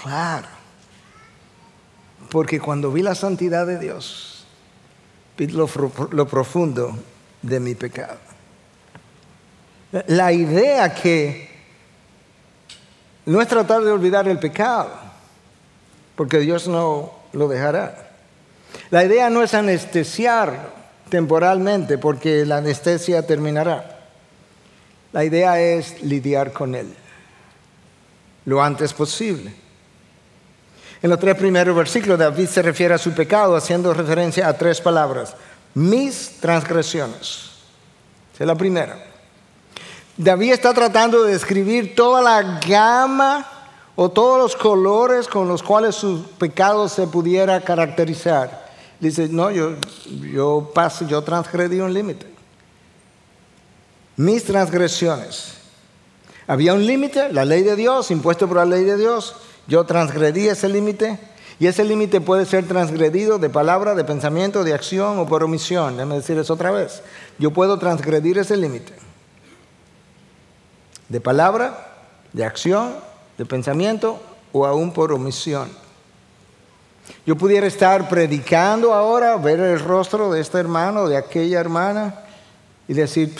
[0.00, 0.46] Claro,
[2.30, 4.46] porque cuando vi la santidad de Dios,
[5.36, 6.96] vi lo profundo
[7.42, 8.27] de mi pecado.
[10.06, 11.48] La idea que
[13.26, 14.90] no es tratar de olvidar el pecado,
[16.16, 18.10] porque Dios no lo dejará.
[18.90, 20.72] La idea no es anestesiar
[21.08, 23.98] temporalmente, porque la anestesia terminará.
[25.12, 26.94] La idea es lidiar con él
[28.48, 29.52] lo antes posible.
[31.02, 34.80] En los tres primeros versículos David se refiere a su pecado haciendo referencia a tres
[34.80, 35.34] palabras.
[35.74, 37.50] Mis transgresiones.
[38.32, 39.07] Esa es la primera.
[40.18, 43.46] David está tratando de describir toda la gama
[43.94, 48.66] o todos los colores con los cuales su pecado se pudiera caracterizar.
[48.98, 49.76] Dice, no, yo,
[50.32, 52.26] yo paso, yo transgredí un límite.
[54.16, 55.54] Mis transgresiones.
[56.48, 59.36] Había un límite, la ley de Dios, impuesto por la ley de Dios.
[59.68, 61.16] Yo transgredí ese límite.
[61.60, 65.96] Y ese límite puede ser transgredido de palabra, de pensamiento, de acción o por omisión.
[65.96, 67.02] Déjame decir eso otra vez.
[67.38, 69.07] Yo puedo transgredir ese límite.
[71.08, 71.86] De palabra,
[72.32, 72.94] de acción,
[73.36, 74.20] de pensamiento
[74.52, 75.70] o aún por omisión.
[77.26, 82.14] Yo pudiera estar predicando ahora, ver el rostro de este hermano, de aquella hermana
[82.86, 83.34] y decir,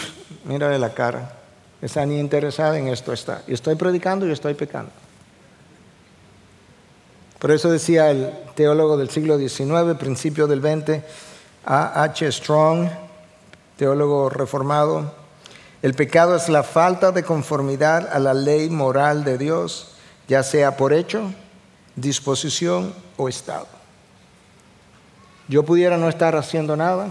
[0.45, 1.33] mírale la cara,
[1.81, 3.43] está ni interesada en esto está.
[3.47, 4.91] Y estoy predicando y estoy pecando.
[7.39, 11.05] Por eso decía el teólogo del siglo XIX, principio del XX,
[11.65, 12.03] A.
[12.03, 12.33] H.
[12.33, 12.89] Strong,
[13.77, 15.13] teólogo reformado,
[15.83, 19.93] el pecado es la falta de conformidad a la ley moral de Dios,
[20.27, 21.33] ya sea por hecho,
[21.95, 23.67] disposición o estado.
[25.47, 27.09] Yo pudiera no estar haciendo nada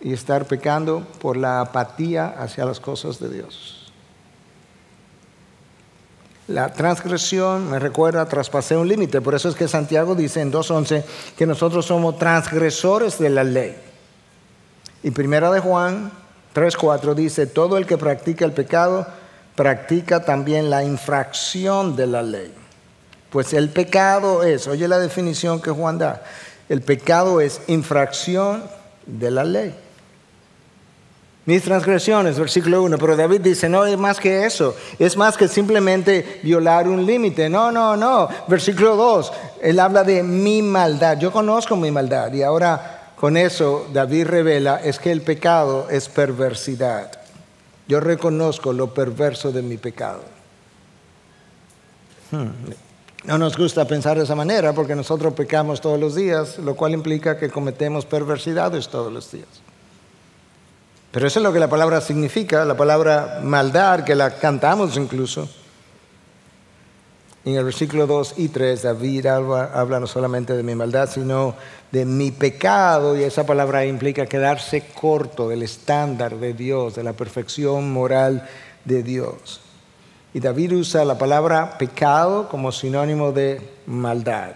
[0.00, 3.92] y estar pecando por la apatía hacia las cosas de Dios.
[6.48, 9.20] La transgresión me recuerda, traspasé un límite.
[9.20, 11.04] Por eso es que Santiago dice en 2.11
[11.36, 13.76] que nosotros somos transgresores de la ley.
[15.02, 16.12] Y primera de Juan
[16.54, 19.06] 3.4 dice, todo el que practica el pecado
[19.54, 22.52] practica también la infracción de la ley.
[23.30, 26.22] Pues el pecado es, oye la definición que Juan da,
[26.68, 28.64] el pecado es infracción
[29.06, 29.74] de la ley
[31.44, 32.98] mis transgresiones, versículo 1.
[32.98, 37.48] Pero David dice, no es más que eso, es más que simplemente violar un límite.
[37.48, 38.28] No, no, no.
[38.46, 41.18] Versículo 2, él habla de mi maldad.
[41.18, 46.08] Yo conozco mi maldad y ahora con eso David revela es que el pecado es
[46.08, 47.12] perversidad.
[47.86, 50.22] Yo reconozco lo perverso de mi pecado.
[52.32, 52.48] Hmm.
[53.22, 56.94] No nos gusta pensar de esa manera porque nosotros pecamos todos los días, lo cual
[56.94, 59.46] implica que cometemos perversidades todos los días.
[61.12, 65.48] Pero eso es lo que la palabra significa, la palabra maldad, que la cantamos incluso.
[67.44, 71.54] En el versículo 2 y 3, David habla, no solamente de mi maldad, sino
[71.92, 77.12] de mi pecado, y esa palabra implica quedarse corto del estándar de Dios, de la
[77.12, 78.48] perfección moral
[78.84, 79.60] de Dios.
[80.34, 84.54] Y David usa la palabra pecado como sinónimo de maldad.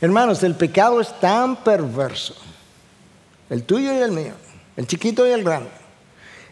[0.00, 2.34] Hermanos, el pecado es tan perverso
[3.50, 4.34] el tuyo y el mío,
[4.76, 5.70] el chiquito y el grande,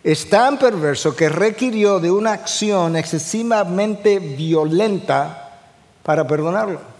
[0.02, 5.58] es tan perverso que requirió de una acción excesivamente violenta
[6.02, 6.95] para perdonarlo.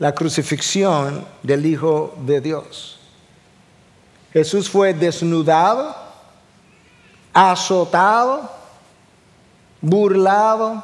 [0.00, 2.98] La crucifixión del Hijo de Dios.
[4.32, 5.94] Jesús fue desnudado,
[7.34, 8.50] azotado,
[9.82, 10.82] burlado,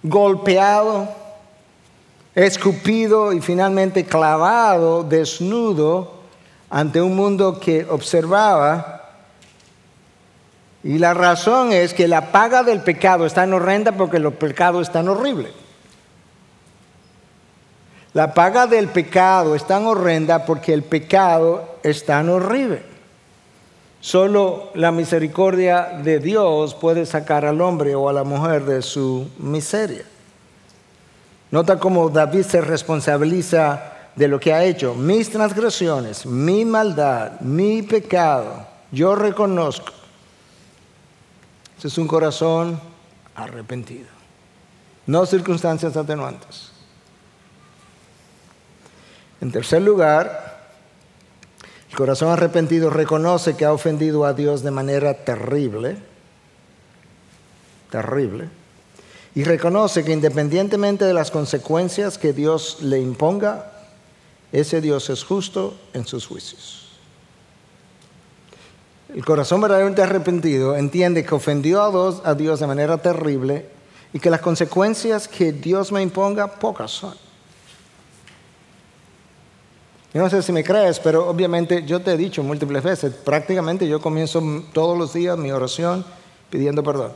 [0.00, 1.08] golpeado,
[2.36, 6.20] escupido y finalmente clavado, desnudo
[6.70, 9.10] ante un mundo que observaba.
[10.84, 14.80] Y la razón es que la paga del pecado es tan horrenda porque el pecado
[14.80, 15.65] es tan horrible.
[18.16, 22.82] La paga del pecado es tan horrenda porque el pecado es tan horrible.
[24.00, 29.28] Solo la misericordia de Dios puede sacar al hombre o a la mujer de su
[29.36, 30.06] miseria.
[31.50, 37.82] Nota cómo David se responsabiliza de lo que ha hecho, mis transgresiones, mi maldad, mi
[37.82, 39.92] pecado, yo reconozco.
[41.76, 42.80] Ese es un corazón
[43.34, 44.08] arrepentido,
[45.06, 46.65] no circunstancias atenuantes.
[49.40, 50.70] En tercer lugar,
[51.90, 55.96] el corazón arrepentido reconoce que ha ofendido a Dios de manera terrible,
[57.90, 58.48] terrible,
[59.34, 63.72] y reconoce que independientemente de las consecuencias que Dios le imponga,
[64.52, 66.86] ese Dios es justo en sus juicios.
[69.14, 73.66] El corazón verdaderamente arrepentido entiende que ofendió a Dios, a Dios de manera terrible
[74.12, 77.25] y que las consecuencias que Dios me imponga pocas son.
[80.16, 83.86] Yo no sé si me crees, pero obviamente yo te he dicho múltiples veces, prácticamente
[83.86, 86.06] yo comienzo todos los días mi oración
[86.48, 87.12] pidiendo perdón.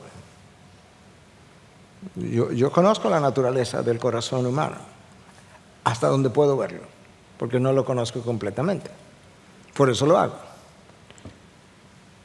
[2.14, 4.76] Yo, conozco la naturaleza del corazón humano,
[5.82, 6.82] hasta donde puedo verlo
[7.38, 8.90] porque no lo conozco completamente.
[9.74, 10.36] Por eso lo hago.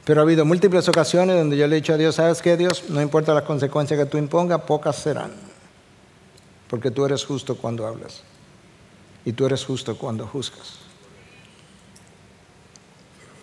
[0.04, 2.90] Pero ha habido múltiples ocasiones donde yo le he dicho a Dios, ¿sabes qué, Dios?
[2.90, 5.32] No importa las consecuencias que tú impongas, pocas serán.
[6.68, 8.25] Porque tú eres justo cuando hablas.
[9.26, 10.78] Y tú eres justo cuando juzgas.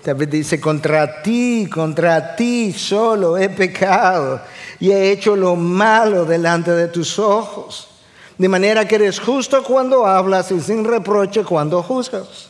[0.04, 4.42] David dice, contra ti, contra ti solo he pecado
[4.80, 7.90] y he hecho lo malo delante de tus ojos
[8.38, 12.50] de manera que eres justo cuando hablas y sin reproche cuando juzgas.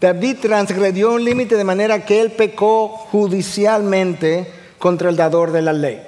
[0.00, 5.74] David transgredió un límite de manera que él pecó judicialmente contra el dador de la
[5.74, 6.02] ley.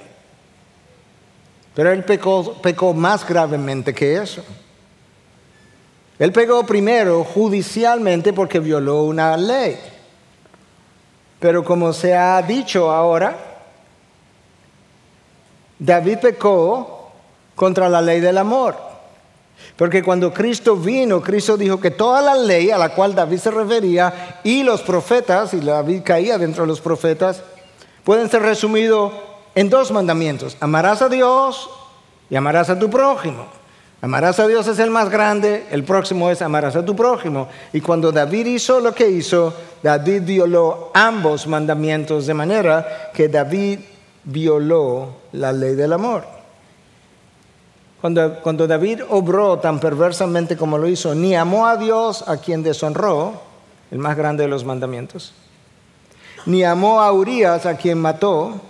[1.75, 4.43] Pero él pecó, pecó más gravemente que eso.
[6.19, 9.79] Él pecó primero judicialmente porque violó una ley.
[11.41, 13.37] Pero como se ha dicho ahora,
[15.79, 17.11] David pecó
[17.57, 18.77] contra la ley del amor.
[19.77, 23.51] Porque cuando Cristo vino, Cristo dijo que toda la ley a la cual David se
[23.51, 27.43] refería y los profetas, y David caía dentro de los profetas,
[28.05, 29.13] pueden ser resumidos
[29.55, 30.57] en dos mandamientos.
[30.61, 31.69] Amarás a Dios
[32.31, 33.47] y amarás a tu prójimo.
[34.05, 37.47] Amarás a Dios es el más grande, el próximo es amarás a tu prójimo.
[37.73, 43.79] Y cuando David hizo lo que hizo, David violó ambos mandamientos de manera que David
[44.25, 46.25] violó la ley del amor.
[48.01, 52.65] Cuando, cuando David obró tan perversamente como lo hizo, ni amó a Dios a quien
[52.65, 53.41] deshonró,
[53.93, 55.33] el más grande de los mandamientos,
[56.45, 58.61] ni amó a Urias a quien mató,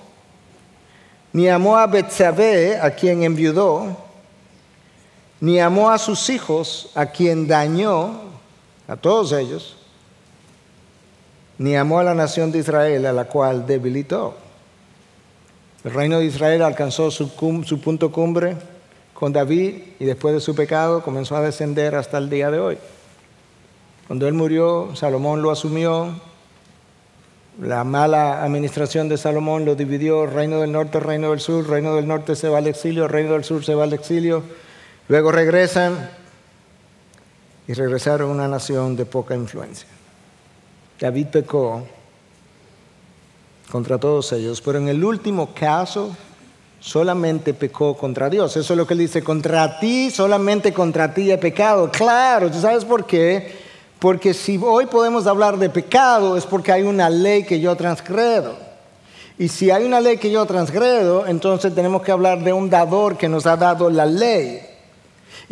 [1.32, 3.96] ni amó a Betsabé a quien enviudó,
[5.42, 8.12] ni amó a sus hijos, a quien dañó,
[8.86, 9.74] a todos ellos,
[11.58, 14.36] ni amó a la nación de Israel, a la cual debilitó.
[15.82, 18.56] El reino de Israel alcanzó su, punto cumbre
[19.14, 22.78] con David y después de su pecado comenzó a descender hasta el día de hoy.
[24.06, 26.20] Cuando él murió, Salomón lo asumió.
[27.60, 32.06] La mala administración de Salomón lo dividió, reino del norte, reino del sur, reino del
[32.06, 34.44] norte se va al exilio, reino del sur se va al exilio.
[35.12, 36.08] Luego regresan
[37.68, 39.86] y regresaron a una nación de poca influencia.
[40.98, 41.86] David pecó
[43.70, 46.16] contra todos ellos, pero en el último caso
[46.80, 48.56] solamente pecó contra Dios.
[48.56, 51.90] Eso es lo que él dice, contra ti, solamente contra ti he pecado.
[51.90, 53.54] Claro, ¿tú sabes por qué?
[53.98, 58.56] Porque si hoy podemos hablar de pecado es porque hay una ley que yo transgredo.
[59.38, 63.18] Y si hay una ley que yo transgredo, entonces tenemos que hablar de un dador
[63.18, 64.71] que nos ha dado la ley.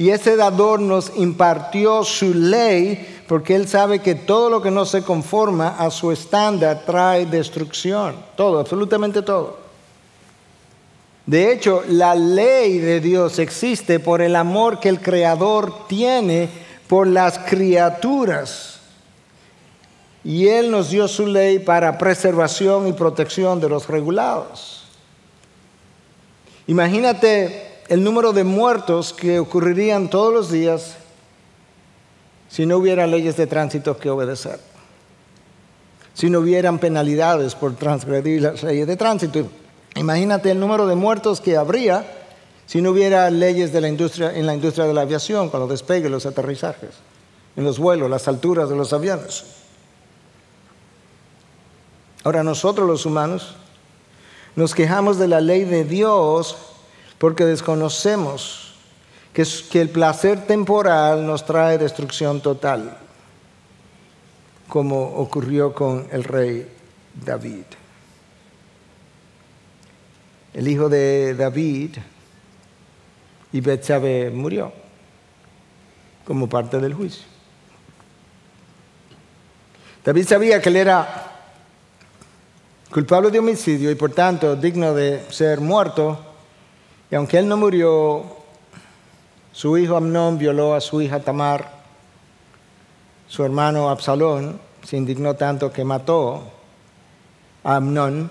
[0.00, 4.86] Y ese dador nos impartió su ley porque él sabe que todo lo que no
[4.86, 8.16] se conforma a su estándar trae destrucción.
[8.34, 9.58] Todo, absolutamente todo.
[11.26, 16.48] De hecho, la ley de Dios existe por el amor que el Creador tiene
[16.88, 18.80] por las criaturas.
[20.24, 24.82] Y Él nos dio su ley para preservación y protección de los regulados.
[26.66, 30.94] Imagínate el número de muertos que ocurrirían todos los días
[32.48, 34.60] si no hubiera leyes de tránsito que obedecer,
[36.14, 39.48] si no hubieran penalidades por transgredir las leyes de tránsito.
[39.96, 42.06] Imagínate el número de muertos que habría
[42.64, 45.68] si no hubiera leyes de la industria, en la industria de la aviación, con los
[45.68, 46.90] despegues, los aterrizajes,
[47.56, 49.44] en los vuelos, las alturas de los aviones.
[52.22, 53.56] Ahora nosotros los humanos
[54.54, 56.69] nos quejamos de la ley de Dios
[57.20, 58.72] porque desconocemos
[59.34, 59.44] que,
[59.78, 62.96] el placer temporal nos trae destrucción total,
[64.66, 66.66] como ocurrió con el rey
[67.22, 67.64] David.
[70.54, 71.98] El hijo de David
[73.52, 74.72] y Betsabé murió
[76.24, 77.26] como parte del juicio.
[80.02, 81.32] David sabía que él era
[82.90, 86.29] culpable de homicidio y por tanto digno de ser muerto
[87.10, 88.24] y aunque él no murió,
[89.52, 91.80] su hijo Amnón violó a su hija Tamar.
[93.26, 96.44] Su hermano Absalón se indignó tanto que mató
[97.64, 98.30] a Amnón,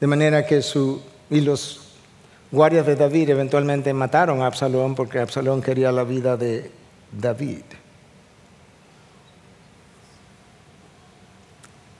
[0.00, 1.94] de manera que su, y los
[2.50, 6.70] guardias de David eventualmente mataron a Absalón porque Absalón quería la vida de
[7.12, 7.62] David.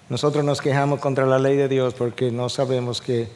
[0.09, 3.29] Nosotros nos quejamos contra la ley de Dios porque no sabemos que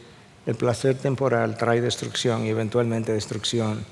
[0.47, 3.85] el placer temporal trae destrucción y eventualmente destrucción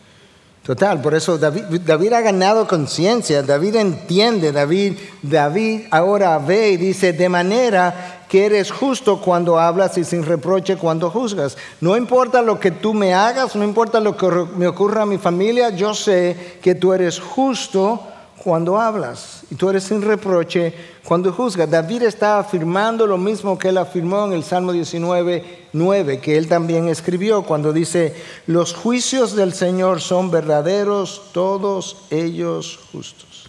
[0.63, 1.01] total.
[1.01, 7.29] Por eso David, ha ganado conciencia, David entiende, David, David ahora ve y dice, de
[7.29, 11.57] manera que eres justo cuando hablas y sin reproche cuando juzgas.
[11.81, 14.27] No importa lo que tú me hagas, no importa lo que
[14.57, 18.12] me ocurra a mi familia, yo sé que tú eres justo
[18.43, 20.75] cuando hablas y tú eres sin reproche
[21.05, 21.71] cuando juzgas.
[21.71, 26.49] David está afirmando lo mismo que él afirmó en el Salmo 19, 9, que él
[26.49, 28.15] también escribió cuando dice,
[28.47, 33.49] los juicios del Señor son verdaderos, todos ellos justos.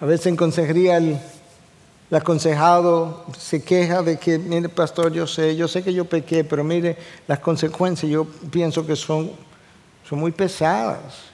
[0.00, 1.18] A veces en consejería el,
[2.10, 6.62] aconsejado se queja de que, mire pastor, yo sé, yo sé que yo pequé, pero
[6.62, 6.96] mire,
[7.26, 9.32] las consecuencias yo pienso que son,
[10.08, 11.33] son muy pesadas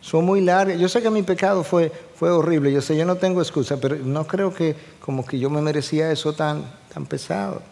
[0.00, 0.78] son muy largas.
[0.78, 3.96] Yo sé que mi pecado fue, fue horrible, yo sé, yo no tengo excusa, pero
[3.96, 7.62] no creo que como que yo me merecía eso tan, tan pesado.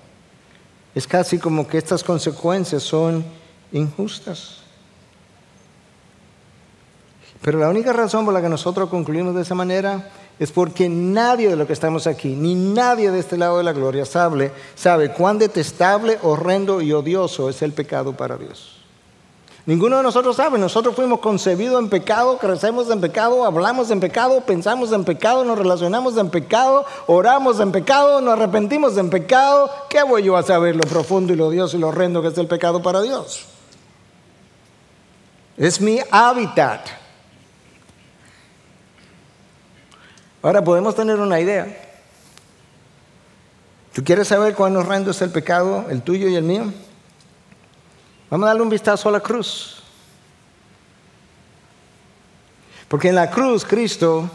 [0.94, 3.24] Es casi como que estas consecuencias son
[3.72, 4.58] injustas.
[7.40, 11.48] Pero la única razón por la que nosotros concluimos de esa manera es porque nadie
[11.48, 15.12] de los que estamos aquí, ni nadie de este lado de la gloria sabe, sabe
[15.12, 18.77] cuán detestable, horrendo y odioso es el pecado para Dios.
[19.68, 24.40] Ninguno de nosotros sabe, nosotros fuimos concebidos en pecado, crecemos en pecado, hablamos en pecado,
[24.40, 29.70] pensamos en pecado, nos relacionamos en pecado, oramos en pecado, nos arrepentimos en pecado.
[29.90, 32.38] ¿Qué voy yo a saber lo profundo y lo odioso y lo horrendo que es
[32.38, 33.44] el pecado para Dios?
[35.58, 36.86] Es mi hábitat.
[40.40, 41.90] Ahora podemos tener una idea.
[43.92, 46.72] ¿Tú quieres saber cuán horrendo es el pecado, el tuyo y el mío?
[48.30, 49.82] Vamos a darle un vistazo a la cruz.
[52.88, 54.28] Porque en la cruz Cristo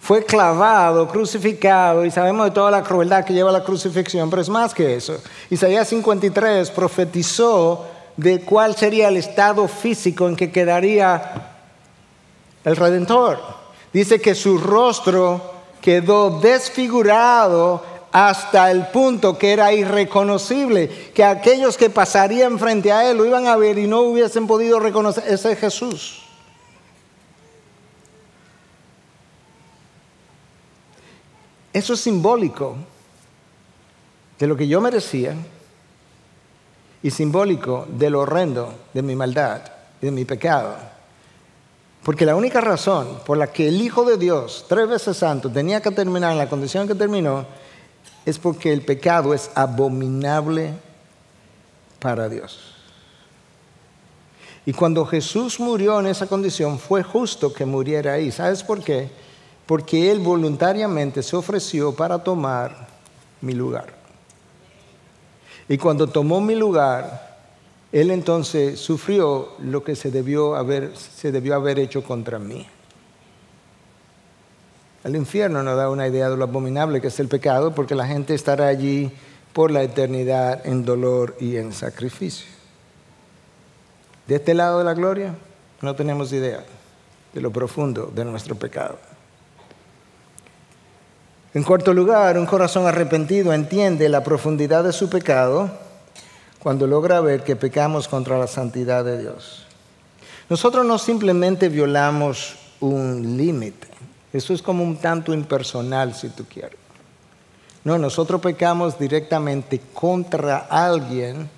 [0.00, 4.48] fue clavado, crucificado, y sabemos de toda la crueldad que lleva la crucifixión, pero es
[4.48, 5.16] más que eso.
[5.50, 7.86] Isaías 53 profetizó
[8.16, 11.50] de cuál sería el estado físico en que quedaría
[12.64, 13.38] el Redentor.
[13.92, 17.82] Dice que su rostro quedó desfigurado
[18.14, 23.48] hasta el punto que era irreconocible, que aquellos que pasarían frente a él lo iban
[23.48, 26.22] a ver y no hubiesen podido reconocer, ese es Jesús.
[31.72, 32.76] Eso es simbólico
[34.38, 35.34] de lo que yo merecía
[37.02, 39.60] y simbólico de lo horrendo de mi maldad
[40.00, 40.76] y de mi pecado.
[42.04, 45.82] Porque la única razón por la que el Hijo de Dios, tres veces santo, tenía
[45.82, 47.63] que terminar en la condición que terminó,
[48.24, 50.72] es porque el pecado es abominable
[51.98, 52.58] para Dios.
[54.66, 58.32] Y cuando Jesús murió en esa condición, fue justo que muriera ahí.
[58.32, 59.10] ¿Sabes por qué?
[59.66, 62.88] Porque Él voluntariamente se ofreció para tomar
[63.40, 63.94] mi lugar.
[65.68, 67.34] Y cuando tomó mi lugar,
[67.94, 72.66] él entonces sufrió lo que se debió haber, se debió haber hecho contra mí.
[75.04, 78.06] El infierno nos da una idea de lo abominable que es el pecado, porque la
[78.06, 79.12] gente estará allí
[79.52, 82.46] por la eternidad en dolor y en sacrificio.
[84.26, 85.34] De este lado de la gloria
[85.82, 86.64] no tenemos idea
[87.34, 88.98] de lo profundo de nuestro pecado.
[91.52, 95.70] En cuarto lugar, un corazón arrepentido entiende la profundidad de su pecado
[96.58, 99.66] cuando logra ver que pecamos contra la santidad de Dios.
[100.48, 103.86] Nosotros no simplemente violamos un límite,
[104.34, 106.76] eso es como un tanto impersonal si tú quieres.
[107.84, 111.48] No, nosotros pecamos directamente contra alguien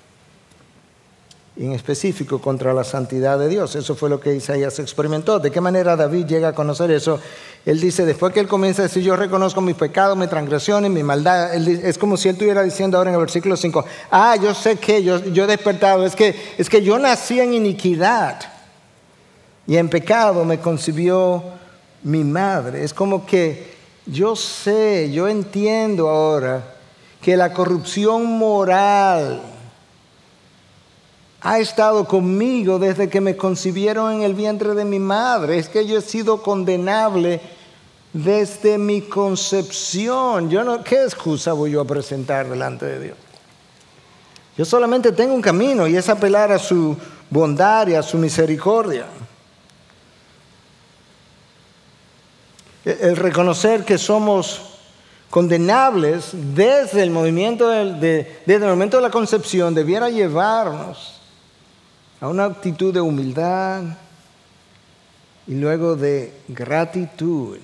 [1.56, 3.76] en específico contra la santidad de Dios.
[3.76, 5.38] Eso fue lo que Isaías experimentó.
[5.38, 7.18] ¿De qué manera David llega a conocer eso?
[7.64, 11.02] Él dice, después que él comienza a decir, yo reconozco mis pecados, mis transgresiones, mi
[11.02, 14.76] maldad, es como si él estuviera diciendo ahora en el versículo 5, ah, yo sé
[14.76, 18.38] que yo, yo he despertado, es que, es que yo nací en iniquidad
[19.66, 21.55] y en pecado me concibió
[22.06, 22.84] mi madre.
[22.84, 23.74] Es como que
[24.06, 26.74] yo sé, yo entiendo ahora
[27.20, 29.42] que la corrupción moral,
[31.40, 35.58] ha estado conmigo desde que me concibieron en el vientre de mi madre.
[35.58, 37.40] Es que yo he sido condenable
[38.12, 40.50] desde mi concepción.
[40.50, 43.16] Yo no, ¿Qué excusa voy yo a presentar delante de Dios?
[44.56, 46.96] Yo solamente tengo un camino y es apelar a su
[47.30, 49.06] bondad y a su misericordia.
[52.86, 54.60] El reconocer que somos
[55.28, 61.20] condenables desde el movimiento desde el momento de la concepción debiera llevarnos
[62.20, 63.82] a una actitud de humildad
[65.48, 67.58] y luego de gratitud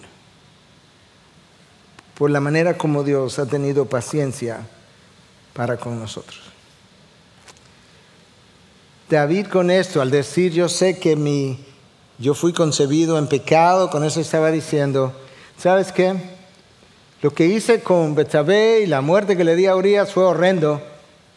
[2.14, 4.66] por la manera como Dios ha tenido paciencia
[5.52, 6.40] para con nosotros.
[9.08, 11.64] David con esto, al decir yo sé que mi,
[12.22, 15.12] yo fui concebido en pecado, con eso estaba diciendo,
[15.58, 16.14] ¿sabes qué?
[17.20, 20.80] Lo que hice con Betsabé y la muerte que le di a Urias fue horrendo,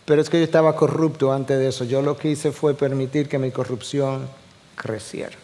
[0.05, 1.85] pero es que yo estaba corrupto antes de eso.
[1.85, 4.27] Yo lo que hice fue permitir que mi corrupción
[4.75, 5.35] creciera.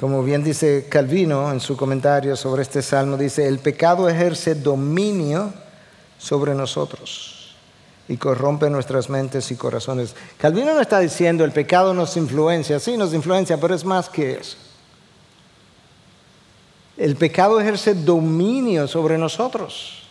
[0.00, 5.52] Como bien dice Calvino en su comentario sobre este salmo, dice, el pecado ejerce dominio
[6.16, 7.27] sobre nosotros
[8.08, 10.14] y corrompe nuestras mentes y corazones.
[10.38, 14.32] Calvino no está diciendo el pecado nos influencia, sí nos influencia, pero es más que
[14.32, 14.56] eso.
[16.96, 20.02] El pecado ejerce dominio sobre nosotros.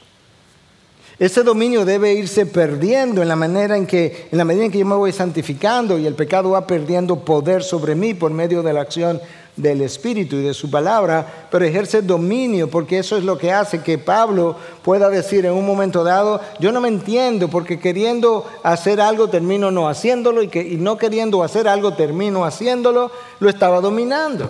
[1.19, 4.77] Ese dominio debe irse perdiendo en la manera en que, en la medida en que
[4.77, 8.71] yo me voy santificando y el pecado va perdiendo poder sobre mí por medio de
[8.71, 9.19] la acción
[9.57, 13.81] del Espíritu y de su palabra, pero ejerce dominio, porque eso es lo que hace
[13.81, 19.01] que Pablo pueda decir en un momento dado, yo no me entiendo, porque queriendo hacer
[19.01, 23.81] algo termino no haciéndolo y, que, y no queriendo hacer algo termino haciéndolo, lo estaba
[23.81, 24.49] dominando.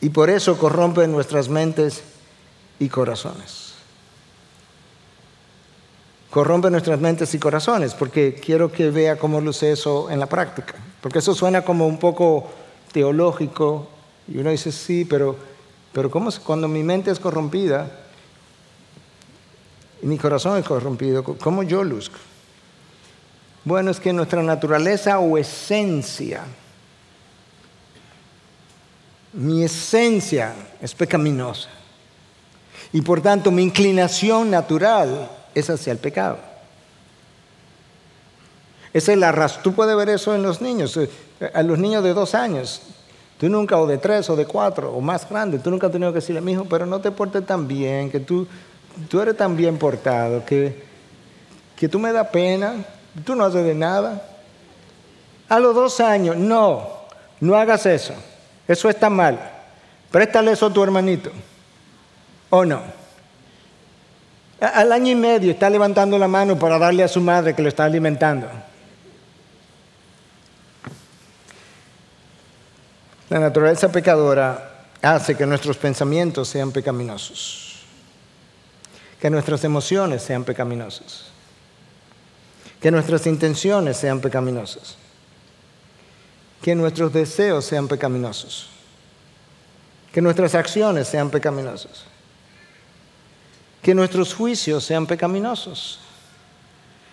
[0.00, 2.02] Y por eso corrompe nuestras mentes
[2.78, 3.63] y corazones
[6.34, 10.74] corrompe nuestras mentes y corazones, porque quiero que vea cómo luce eso en la práctica.
[11.00, 12.50] Porque eso suena como un poco
[12.90, 13.86] teológico,
[14.26, 15.36] y uno dice, sí, pero,
[15.92, 17.88] pero ¿cómo cuando mi mente es corrompida
[20.02, 22.18] y mi corazón es corrompido, cómo yo luzco?
[23.64, 26.42] Bueno, es que nuestra naturaleza o esencia,
[29.34, 31.68] mi esencia es pecaminosa.
[32.92, 36.38] Y por tanto mi inclinación natural es hacia el pecado.
[38.92, 39.62] Esa es la razón.
[39.62, 41.10] Tú puedes ver eso en los niños, eh,
[41.52, 42.80] a los niños de dos años.
[43.38, 46.12] Tú nunca, o de tres, o de cuatro, o más grande, tú nunca has tenido
[46.12, 48.46] que decirle, mi hijo, pero no te portes tan bien, que tú,
[49.08, 50.84] tú eres tan bien portado, que,
[51.76, 52.74] que tú me da pena,
[53.24, 54.24] tú no haces de nada.
[55.48, 56.88] A los dos años, no,
[57.40, 58.14] no hagas eso,
[58.68, 59.50] eso está mal.
[60.12, 61.30] Préstale eso a tu hermanito,
[62.50, 63.03] ¿o no?
[64.72, 67.68] Al año y medio está levantando la mano para darle a su madre que lo
[67.68, 68.48] está alimentando.
[73.28, 77.84] La naturaleza pecadora hace que nuestros pensamientos sean pecaminosos,
[79.20, 81.26] que nuestras emociones sean pecaminosas,
[82.80, 84.96] que nuestras intenciones sean pecaminosas,
[86.62, 88.70] que nuestros deseos sean pecaminosos,
[90.10, 92.13] que nuestras acciones sean pecaminosas
[93.84, 95.98] que nuestros juicios sean pecaminosos,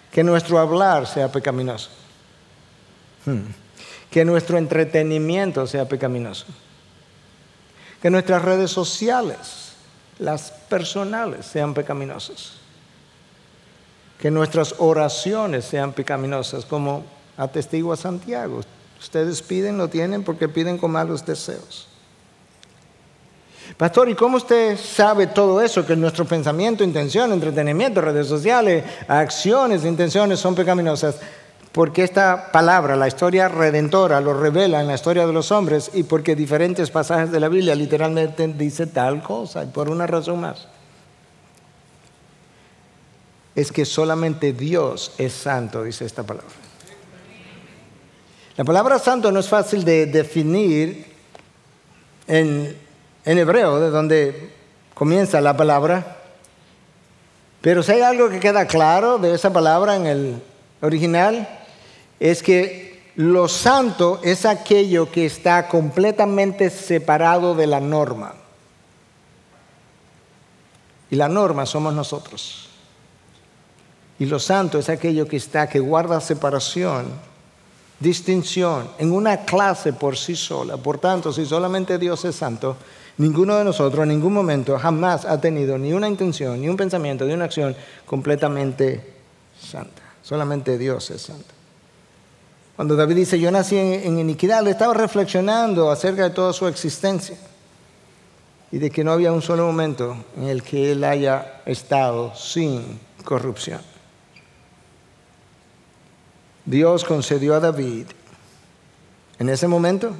[0.09, 1.89] que nuestro hablar sea pecaminoso,
[3.25, 3.41] hmm.
[4.09, 6.45] que nuestro entretenimiento sea pecaminoso,
[8.01, 9.73] que nuestras redes sociales,
[10.17, 12.53] las personales, sean pecaminosas,
[14.17, 17.03] que nuestras oraciones sean pecaminosas, como
[17.35, 18.61] atestigua Santiago.
[18.97, 21.90] Ustedes piden, lo tienen porque piden con malos deseos.
[23.81, 25.83] Pastor, ¿y cómo usted sabe todo eso?
[25.83, 31.15] Que nuestro pensamiento, intención, entretenimiento, redes sociales, acciones, intenciones son pecaminosas.
[31.71, 36.03] Porque esta palabra, la historia redentora, lo revela en la historia de los hombres y
[36.03, 40.67] porque diferentes pasajes de la Biblia literalmente dice tal cosa, y por una razón más.
[43.55, 46.53] Es que solamente Dios es santo, dice esta palabra.
[48.57, 51.03] La palabra santo no es fácil de definir
[52.27, 52.90] en
[53.25, 54.51] en hebreo, de donde
[54.93, 56.17] comienza la palabra.
[57.61, 60.41] Pero si hay algo que queda claro de esa palabra en el
[60.81, 61.47] original,
[62.19, 68.33] es que lo santo es aquello que está completamente separado de la norma.
[71.09, 72.69] Y la norma somos nosotros.
[74.17, 77.07] Y lo santo es aquello que está, que guarda separación,
[77.99, 80.77] distinción, en una clase por sí sola.
[80.77, 82.77] Por tanto, si solamente Dios es santo,
[83.17, 87.25] Ninguno de nosotros en ningún momento jamás ha tenido ni una intención, ni un pensamiento,
[87.25, 89.13] ni una acción completamente
[89.59, 90.01] santa.
[90.21, 91.53] Solamente Dios es santo.
[92.75, 97.37] Cuando David dice, yo nací en, iniquidad, le estaba reflexionando acerca de toda su existencia
[98.71, 102.99] y de que no había un solo momento en el que él haya estado sin
[103.23, 103.81] corrupción.
[106.65, 108.05] Dios concedió a David
[109.37, 110.15] en ese momento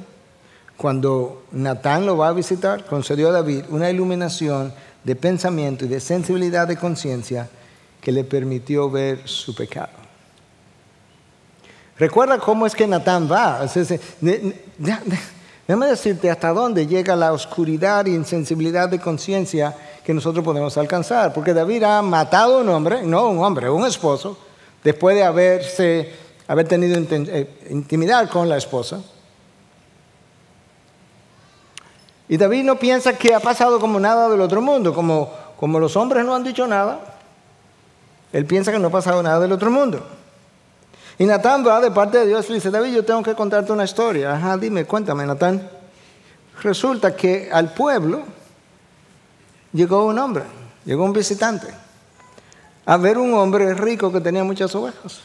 [0.82, 4.74] cuando Natán lo va a visitar, concedió a David una iluminación
[5.04, 7.48] de pensamiento y de sensibilidad de conciencia
[8.00, 9.92] que le permitió ver su pecado.
[11.96, 13.64] Recuerda cómo es que Natán va.
[15.68, 21.32] Déjame decirte hasta dónde llega la oscuridad y insensibilidad de conciencia que nosotros podemos alcanzar.
[21.32, 24.36] Porque David ha matado a un hombre, no un hombre, un esposo,
[24.82, 26.10] después de haberse,
[26.48, 29.00] haber tenido eh, intimidad con la esposa.
[32.28, 35.96] Y David no piensa que ha pasado como nada del otro mundo, como, como los
[35.96, 37.00] hombres no han dicho nada,
[38.32, 40.02] él piensa que no ha pasado nada del otro mundo.
[41.18, 43.84] Y Natán va de parte de Dios y dice, David, yo tengo que contarte una
[43.84, 44.32] historia.
[44.32, 45.68] Ajá, dime, cuéntame, Natán.
[46.62, 48.22] Resulta que al pueblo
[49.72, 50.44] llegó un hombre,
[50.84, 51.66] llegó un visitante,
[52.86, 55.20] a ver un hombre rico que tenía muchas ovejas.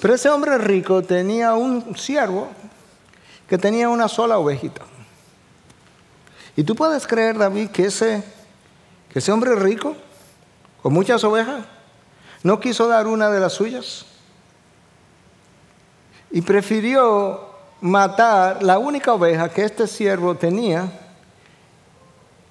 [0.00, 2.48] Pero ese hombre rico tenía un siervo
[3.48, 4.82] que tenía una sola ovejita.
[6.56, 8.22] Y tú puedes creer, David, que ese,
[9.10, 9.96] que ese hombre rico,
[10.82, 11.64] con muchas ovejas,
[12.42, 14.06] no quiso dar una de las suyas.
[16.30, 20.90] Y prefirió matar la única oveja que este siervo tenía.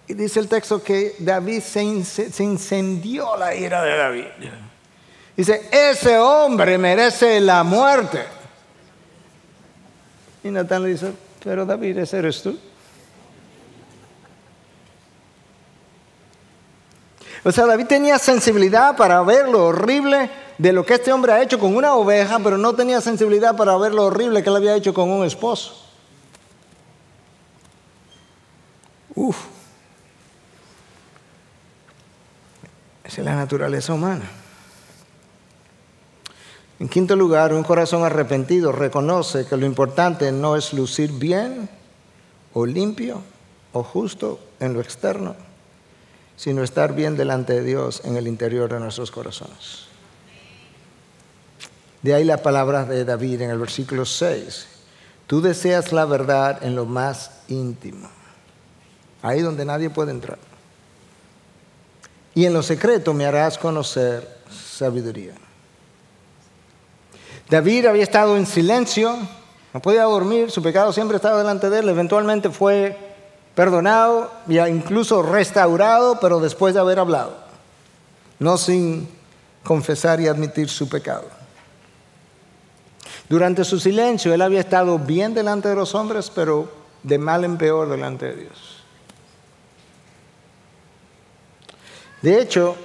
[0.07, 1.81] Y dice el texto que David se,
[2.43, 4.25] incendió la ira de David.
[5.35, 8.23] Dice, ese hombre merece la muerte.
[10.43, 12.57] Y Natán le dice, pero David, ese eres tú.
[17.43, 21.41] O sea, David tenía sensibilidad para ver lo horrible de lo que este hombre ha
[21.41, 24.75] hecho con una oveja, pero no tenía sensibilidad para ver lo horrible que él había
[24.75, 25.75] hecho con un esposo.
[29.15, 29.37] Uf.
[33.03, 34.29] Esa es la naturaleza humana.
[36.79, 41.69] En quinto lugar, un corazón arrepentido reconoce que lo importante no es lucir bien
[42.53, 43.21] o limpio
[43.73, 45.35] o justo en lo externo,
[46.41, 49.85] sino estar bien delante de Dios en el interior de nuestros corazones.
[52.01, 54.65] De ahí la palabra de David en el versículo 6.
[55.27, 58.09] Tú deseas la verdad en lo más íntimo,
[59.21, 60.39] ahí donde nadie puede entrar.
[62.33, 65.35] Y en lo secreto me harás conocer sabiduría.
[67.51, 69.15] David había estado en silencio,
[69.75, 73.10] no podía dormir, su pecado siempre estaba delante de él, eventualmente fue
[73.61, 77.35] perdonado y incluso restaurado, pero después de haber hablado,
[78.39, 79.07] no sin
[79.63, 81.25] confesar y admitir su pecado.
[83.29, 86.71] Durante su silencio, él había estado bien delante de los hombres, pero
[87.03, 88.83] de mal en peor delante de Dios.
[92.23, 92.75] De hecho,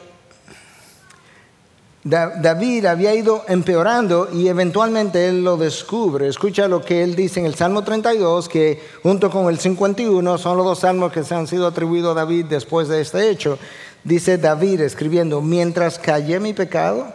[2.08, 6.28] David había ido empeorando y eventualmente él lo descubre.
[6.28, 10.56] Escucha lo que él dice en el Salmo 32, que junto con el 51 son
[10.56, 13.58] los dos salmos que se han sido atribuidos a David después de este hecho.
[14.04, 17.12] Dice David escribiendo, mientras callé mi pecado,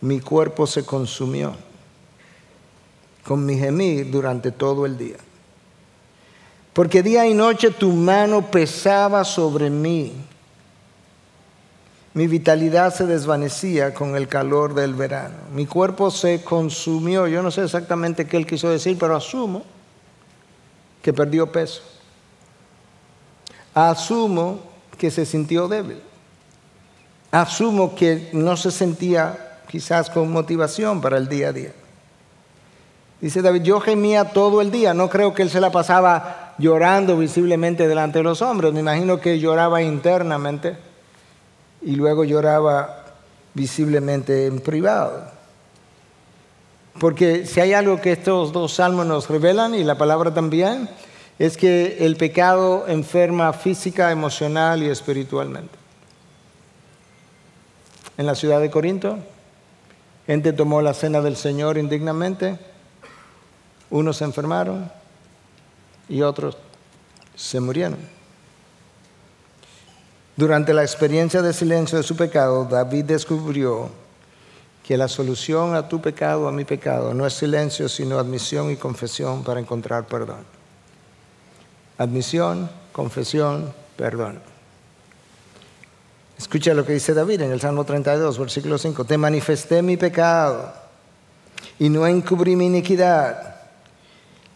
[0.00, 1.54] mi cuerpo se consumió
[3.24, 5.18] con mi gemir durante todo el día.
[6.72, 10.14] Porque día y noche tu mano pesaba sobre mí
[12.12, 15.36] mi vitalidad se desvanecía con el calor del verano.
[15.54, 17.28] Mi cuerpo se consumió.
[17.28, 19.62] Yo no sé exactamente qué él quiso decir, pero asumo
[21.02, 21.82] que perdió peso.
[23.74, 24.60] Asumo
[24.98, 26.02] que se sintió débil.
[27.30, 31.72] Asumo que no se sentía quizás con motivación para el día a día.
[33.20, 34.94] Dice David, yo gemía todo el día.
[34.94, 38.72] No creo que él se la pasaba llorando visiblemente delante de los hombres.
[38.72, 40.89] Me imagino que lloraba internamente
[41.82, 43.04] y luego lloraba
[43.54, 45.24] visiblemente en privado.
[46.98, 50.88] Porque si hay algo que estos dos salmos nos revelan, y la palabra también,
[51.38, 55.78] es que el pecado enferma física, emocional y espiritualmente.
[58.18, 59.18] En la ciudad de Corinto,
[60.26, 62.58] gente tomó la cena del Señor indignamente,
[63.88, 64.92] unos se enfermaron
[66.08, 66.58] y otros
[67.34, 68.19] se murieron.
[70.40, 73.90] Durante la experiencia de silencio de su pecado, David descubrió
[74.82, 78.76] que la solución a tu pecado, a mi pecado, no es silencio, sino admisión y
[78.76, 80.38] confesión para encontrar perdón.
[81.98, 84.40] Admisión, confesión, perdón.
[86.38, 89.04] Escucha lo que dice David en el Salmo 32, versículo 5.
[89.04, 90.72] Te manifesté mi pecado
[91.78, 93.49] y no encubrí mi iniquidad.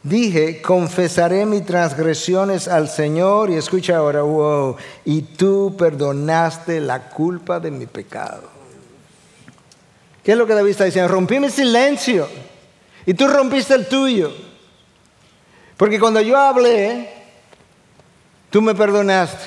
[0.05, 4.77] Dije, confesaré mis transgresiones al Señor y escucha ahora, wow,
[5.07, 8.43] y tú perdonaste la culpa de mi pecado.
[10.23, 11.11] ¿Qué es lo que David está diciendo?
[11.11, 12.29] Rompí mi silencio
[13.07, 14.31] y tú rompiste el tuyo.
[15.79, 17.09] Porque cuando yo hablé,
[18.51, 19.47] tú me perdonaste.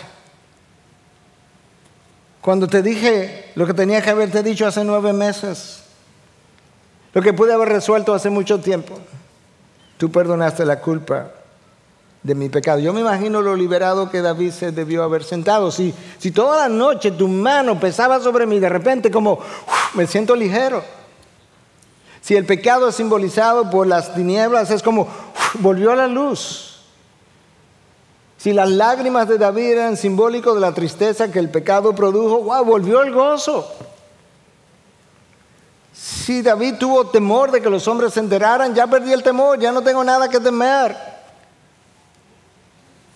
[2.42, 5.84] Cuando te dije lo que tenía que haberte dicho hace nueve meses,
[7.14, 9.00] lo que pude haber resuelto hace mucho tiempo.
[9.98, 11.32] Tú perdonaste la culpa
[12.24, 12.80] de mi pecado.
[12.80, 15.72] Yo me imagino lo liberado que David se debió haber sentado.
[15.72, 19.40] Si, si toda la noche tu mano pesaba sobre mí, de repente como
[19.94, 20.84] me siento ligero.
[22.22, 25.08] Si el pecado es simbolizado por las tinieblas, es como
[25.60, 26.82] volvió a la luz.
[28.38, 32.64] Si las lágrimas de David eran simbólicos de la tristeza que el pecado produjo, wow,
[32.66, 33.68] volvió el gozo.
[36.00, 39.72] Si David tuvo temor de que los hombres se enteraran, ya perdí el temor, ya
[39.72, 40.96] no tengo nada que temer.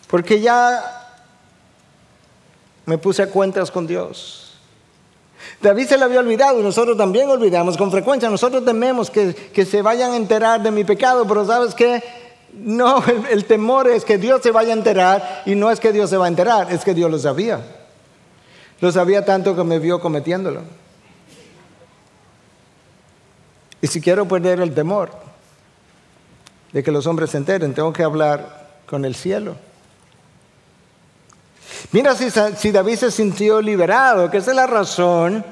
[0.07, 1.19] Porque ya
[2.85, 4.53] me puse a cuentas con Dios.
[5.61, 7.77] David se le había olvidado y nosotros también olvidamos.
[7.77, 11.75] Con frecuencia nosotros tememos que, que se vayan a enterar de mi pecado, pero ¿sabes
[11.75, 12.03] qué?
[12.51, 15.91] No, el, el, temor es que Dios se vaya a enterar y no es que
[15.91, 17.61] Dios se va a enterar, es que Dios lo sabía.
[18.79, 20.80] Lo sabía tanto que me vio cometiéndolo.
[23.81, 25.11] Y si quiero perder el temor,
[26.71, 29.55] de que los hombres se enteren, tengo que hablar con el cielo.
[31.91, 35.43] Mira si, David se sintió liberado, que esa es la razón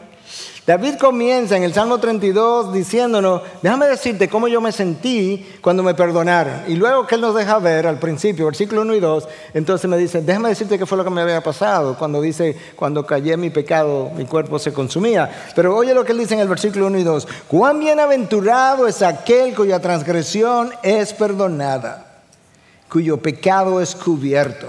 [0.69, 5.95] David comienza en el Salmo 32 diciéndonos, déjame decirte cómo yo me sentí cuando me
[5.95, 6.61] perdonaron.
[6.67, 9.97] Y luego que él nos deja ver al principio, versículo 1 y 2, entonces me
[9.97, 11.97] dice, déjame decirte qué fue lo que me había pasado.
[11.97, 15.27] Cuando dice, cuando callé mi pecado, mi cuerpo se consumía.
[15.55, 19.01] Pero oye lo que él dice en el versículo 1 y 2, cuán bienaventurado es
[19.01, 22.21] aquel cuya transgresión es perdonada,
[22.87, 24.67] cuyo pecado es cubierto.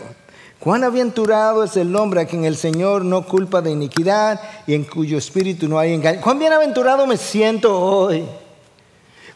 [0.60, 4.84] Cuán aventurado es el hombre a quien el Señor no culpa de iniquidad y en
[4.84, 6.20] cuyo espíritu no hay engaño.
[6.20, 8.26] Cuán bienaventurado me siento hoy.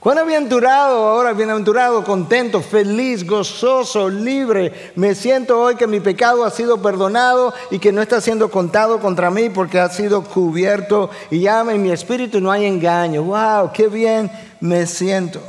[0.00, 4.92] Cuán aventurado ahora, bienaventurado, contento, feliz, gozoso, libre.
[4.96, 9.00] Me siento hoy que mi pecado ha sido perdonado y que no está siendo contado
[9.00, 13.22] contra mí porque ha sido cubierto y ya en mi espíritu no hay engaño.
[13.22, 13.72] ¡Wow!
[13.72, 15.40] ¡Qué bien me siento!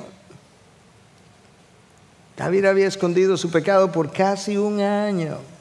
[2.38, 5.55] David había escondido su pecado por casi un año.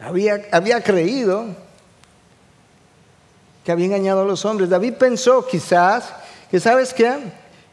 [0.00, 1.46] Había, creído
[3.64, 4.70] que había engañado a los hombres.
[4.70, 6.12] David pensó quizás
[6.50, 7.16] que, ¿sabes qué?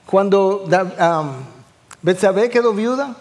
[0.06, 1.32] Cuando um,
[2.02, 3.16] Betsabé quedó viuda,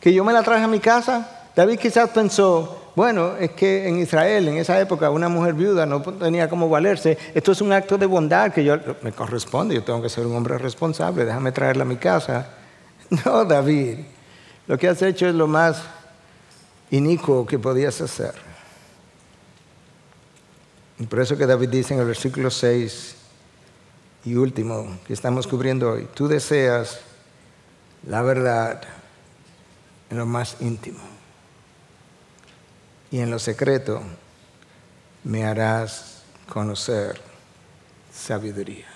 [0.00, 3.98] que yo me la traje a mi casa, David quizás pensó, bueno, es que en
[3.98, 7.16] Israel, en esa época, una mujer viuda no tenía cómo valerse.
[7.34, 10.36] Esto es un acto de bondad que yo me corresponde, yo tengo que ser un
[10.36, 12.46] hombre responsable, déjame traerla a mi casa.
[13.24, 13.98] No, David,
[14.66, 15.80] lo que has hecho es lo más
[16.90, 18.34] inicuo que podías hacer.
[20.98, 23.16] Y por eso que David dice en el versículo 6
[24.24, 27.00] y último que estamos cubriendo hoy, tú deseas
[28.06, 28.82] la verdad
[30.10, 31.00] en lo más íntimo
[33.10, 34.02] y en lo secreto
[35.24, 37.20] me harás conocer
[38.12, 38.86] sabiduría.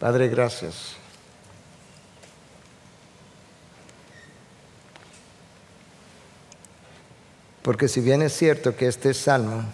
[0.00, 0.96] Padre, gracias
[7.64, 9.64] Porque si bien es cierto que este salmo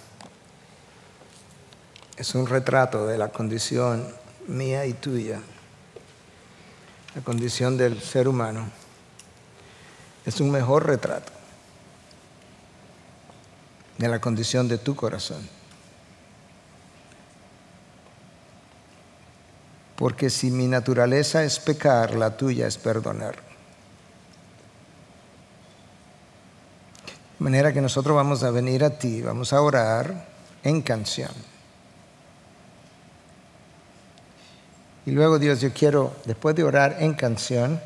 [2.16, 4.06] es un retrato de la condición
[4.46, 5.40] mía y tuya,
[7.16, 8.70] la condición del ser humano,
[10.24, 11.32] es un mejor retrato
[13.98, 15.48] de la condición de tu corazón.
[19.96, 23.49] Porque si mi naturaleza es pecar, la tuya es perdonar.
[27.40, 30.26] De manera que nosotros vamos a venir a ti, vamos a orar
[30.62, 31.30] en canción.
[35.06, 37.80] Y luego Dios, yo quiero, después de orar en canción,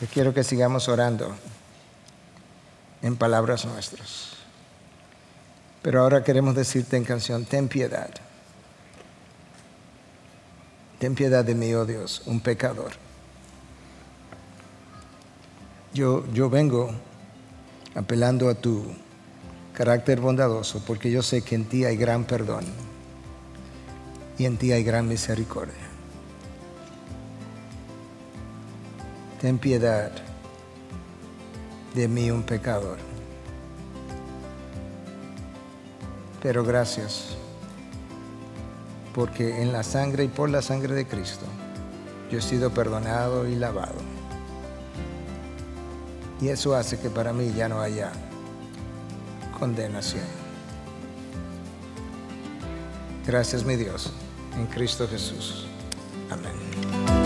[0.00, 1.36] yo quiero que sigamos orando
[3.02, 4.30] en palabras nuestras.
[5.82, 8.08] Pero ahora queremos decirte en canción, ten piedad.
[10.98, 12.92] Ten piedad de mí, oh Dios, un pecador.
[15.92, 16.94] Yo, yo vengo
[17.94, 18.84] apelando a tu
[19.72, 22.64] carácter bondadoso, porque yo sé que en ti hay gran perdón
[24.38, 25.74] y en ti hay gran misericordia.
[29.40, 30.10] Ten piedad
[31.94, 32.98] de mí un pecador.
[36.42, 37.36] Pero gracias,
[39.14, 41.46] porque en la sangre y por la sangre de Cristo
[42.30, 44.09] yo he sido perdonado y lavado.
[46.40, 48.12] Y eso hace que para mí ya no haya
[49.58, 50.24] condenación.
[53.26, 54.10] Gracias mi Dios,
[54.56, 55.66] en Cristo Jesús.
[56.30, 57.19] Amén.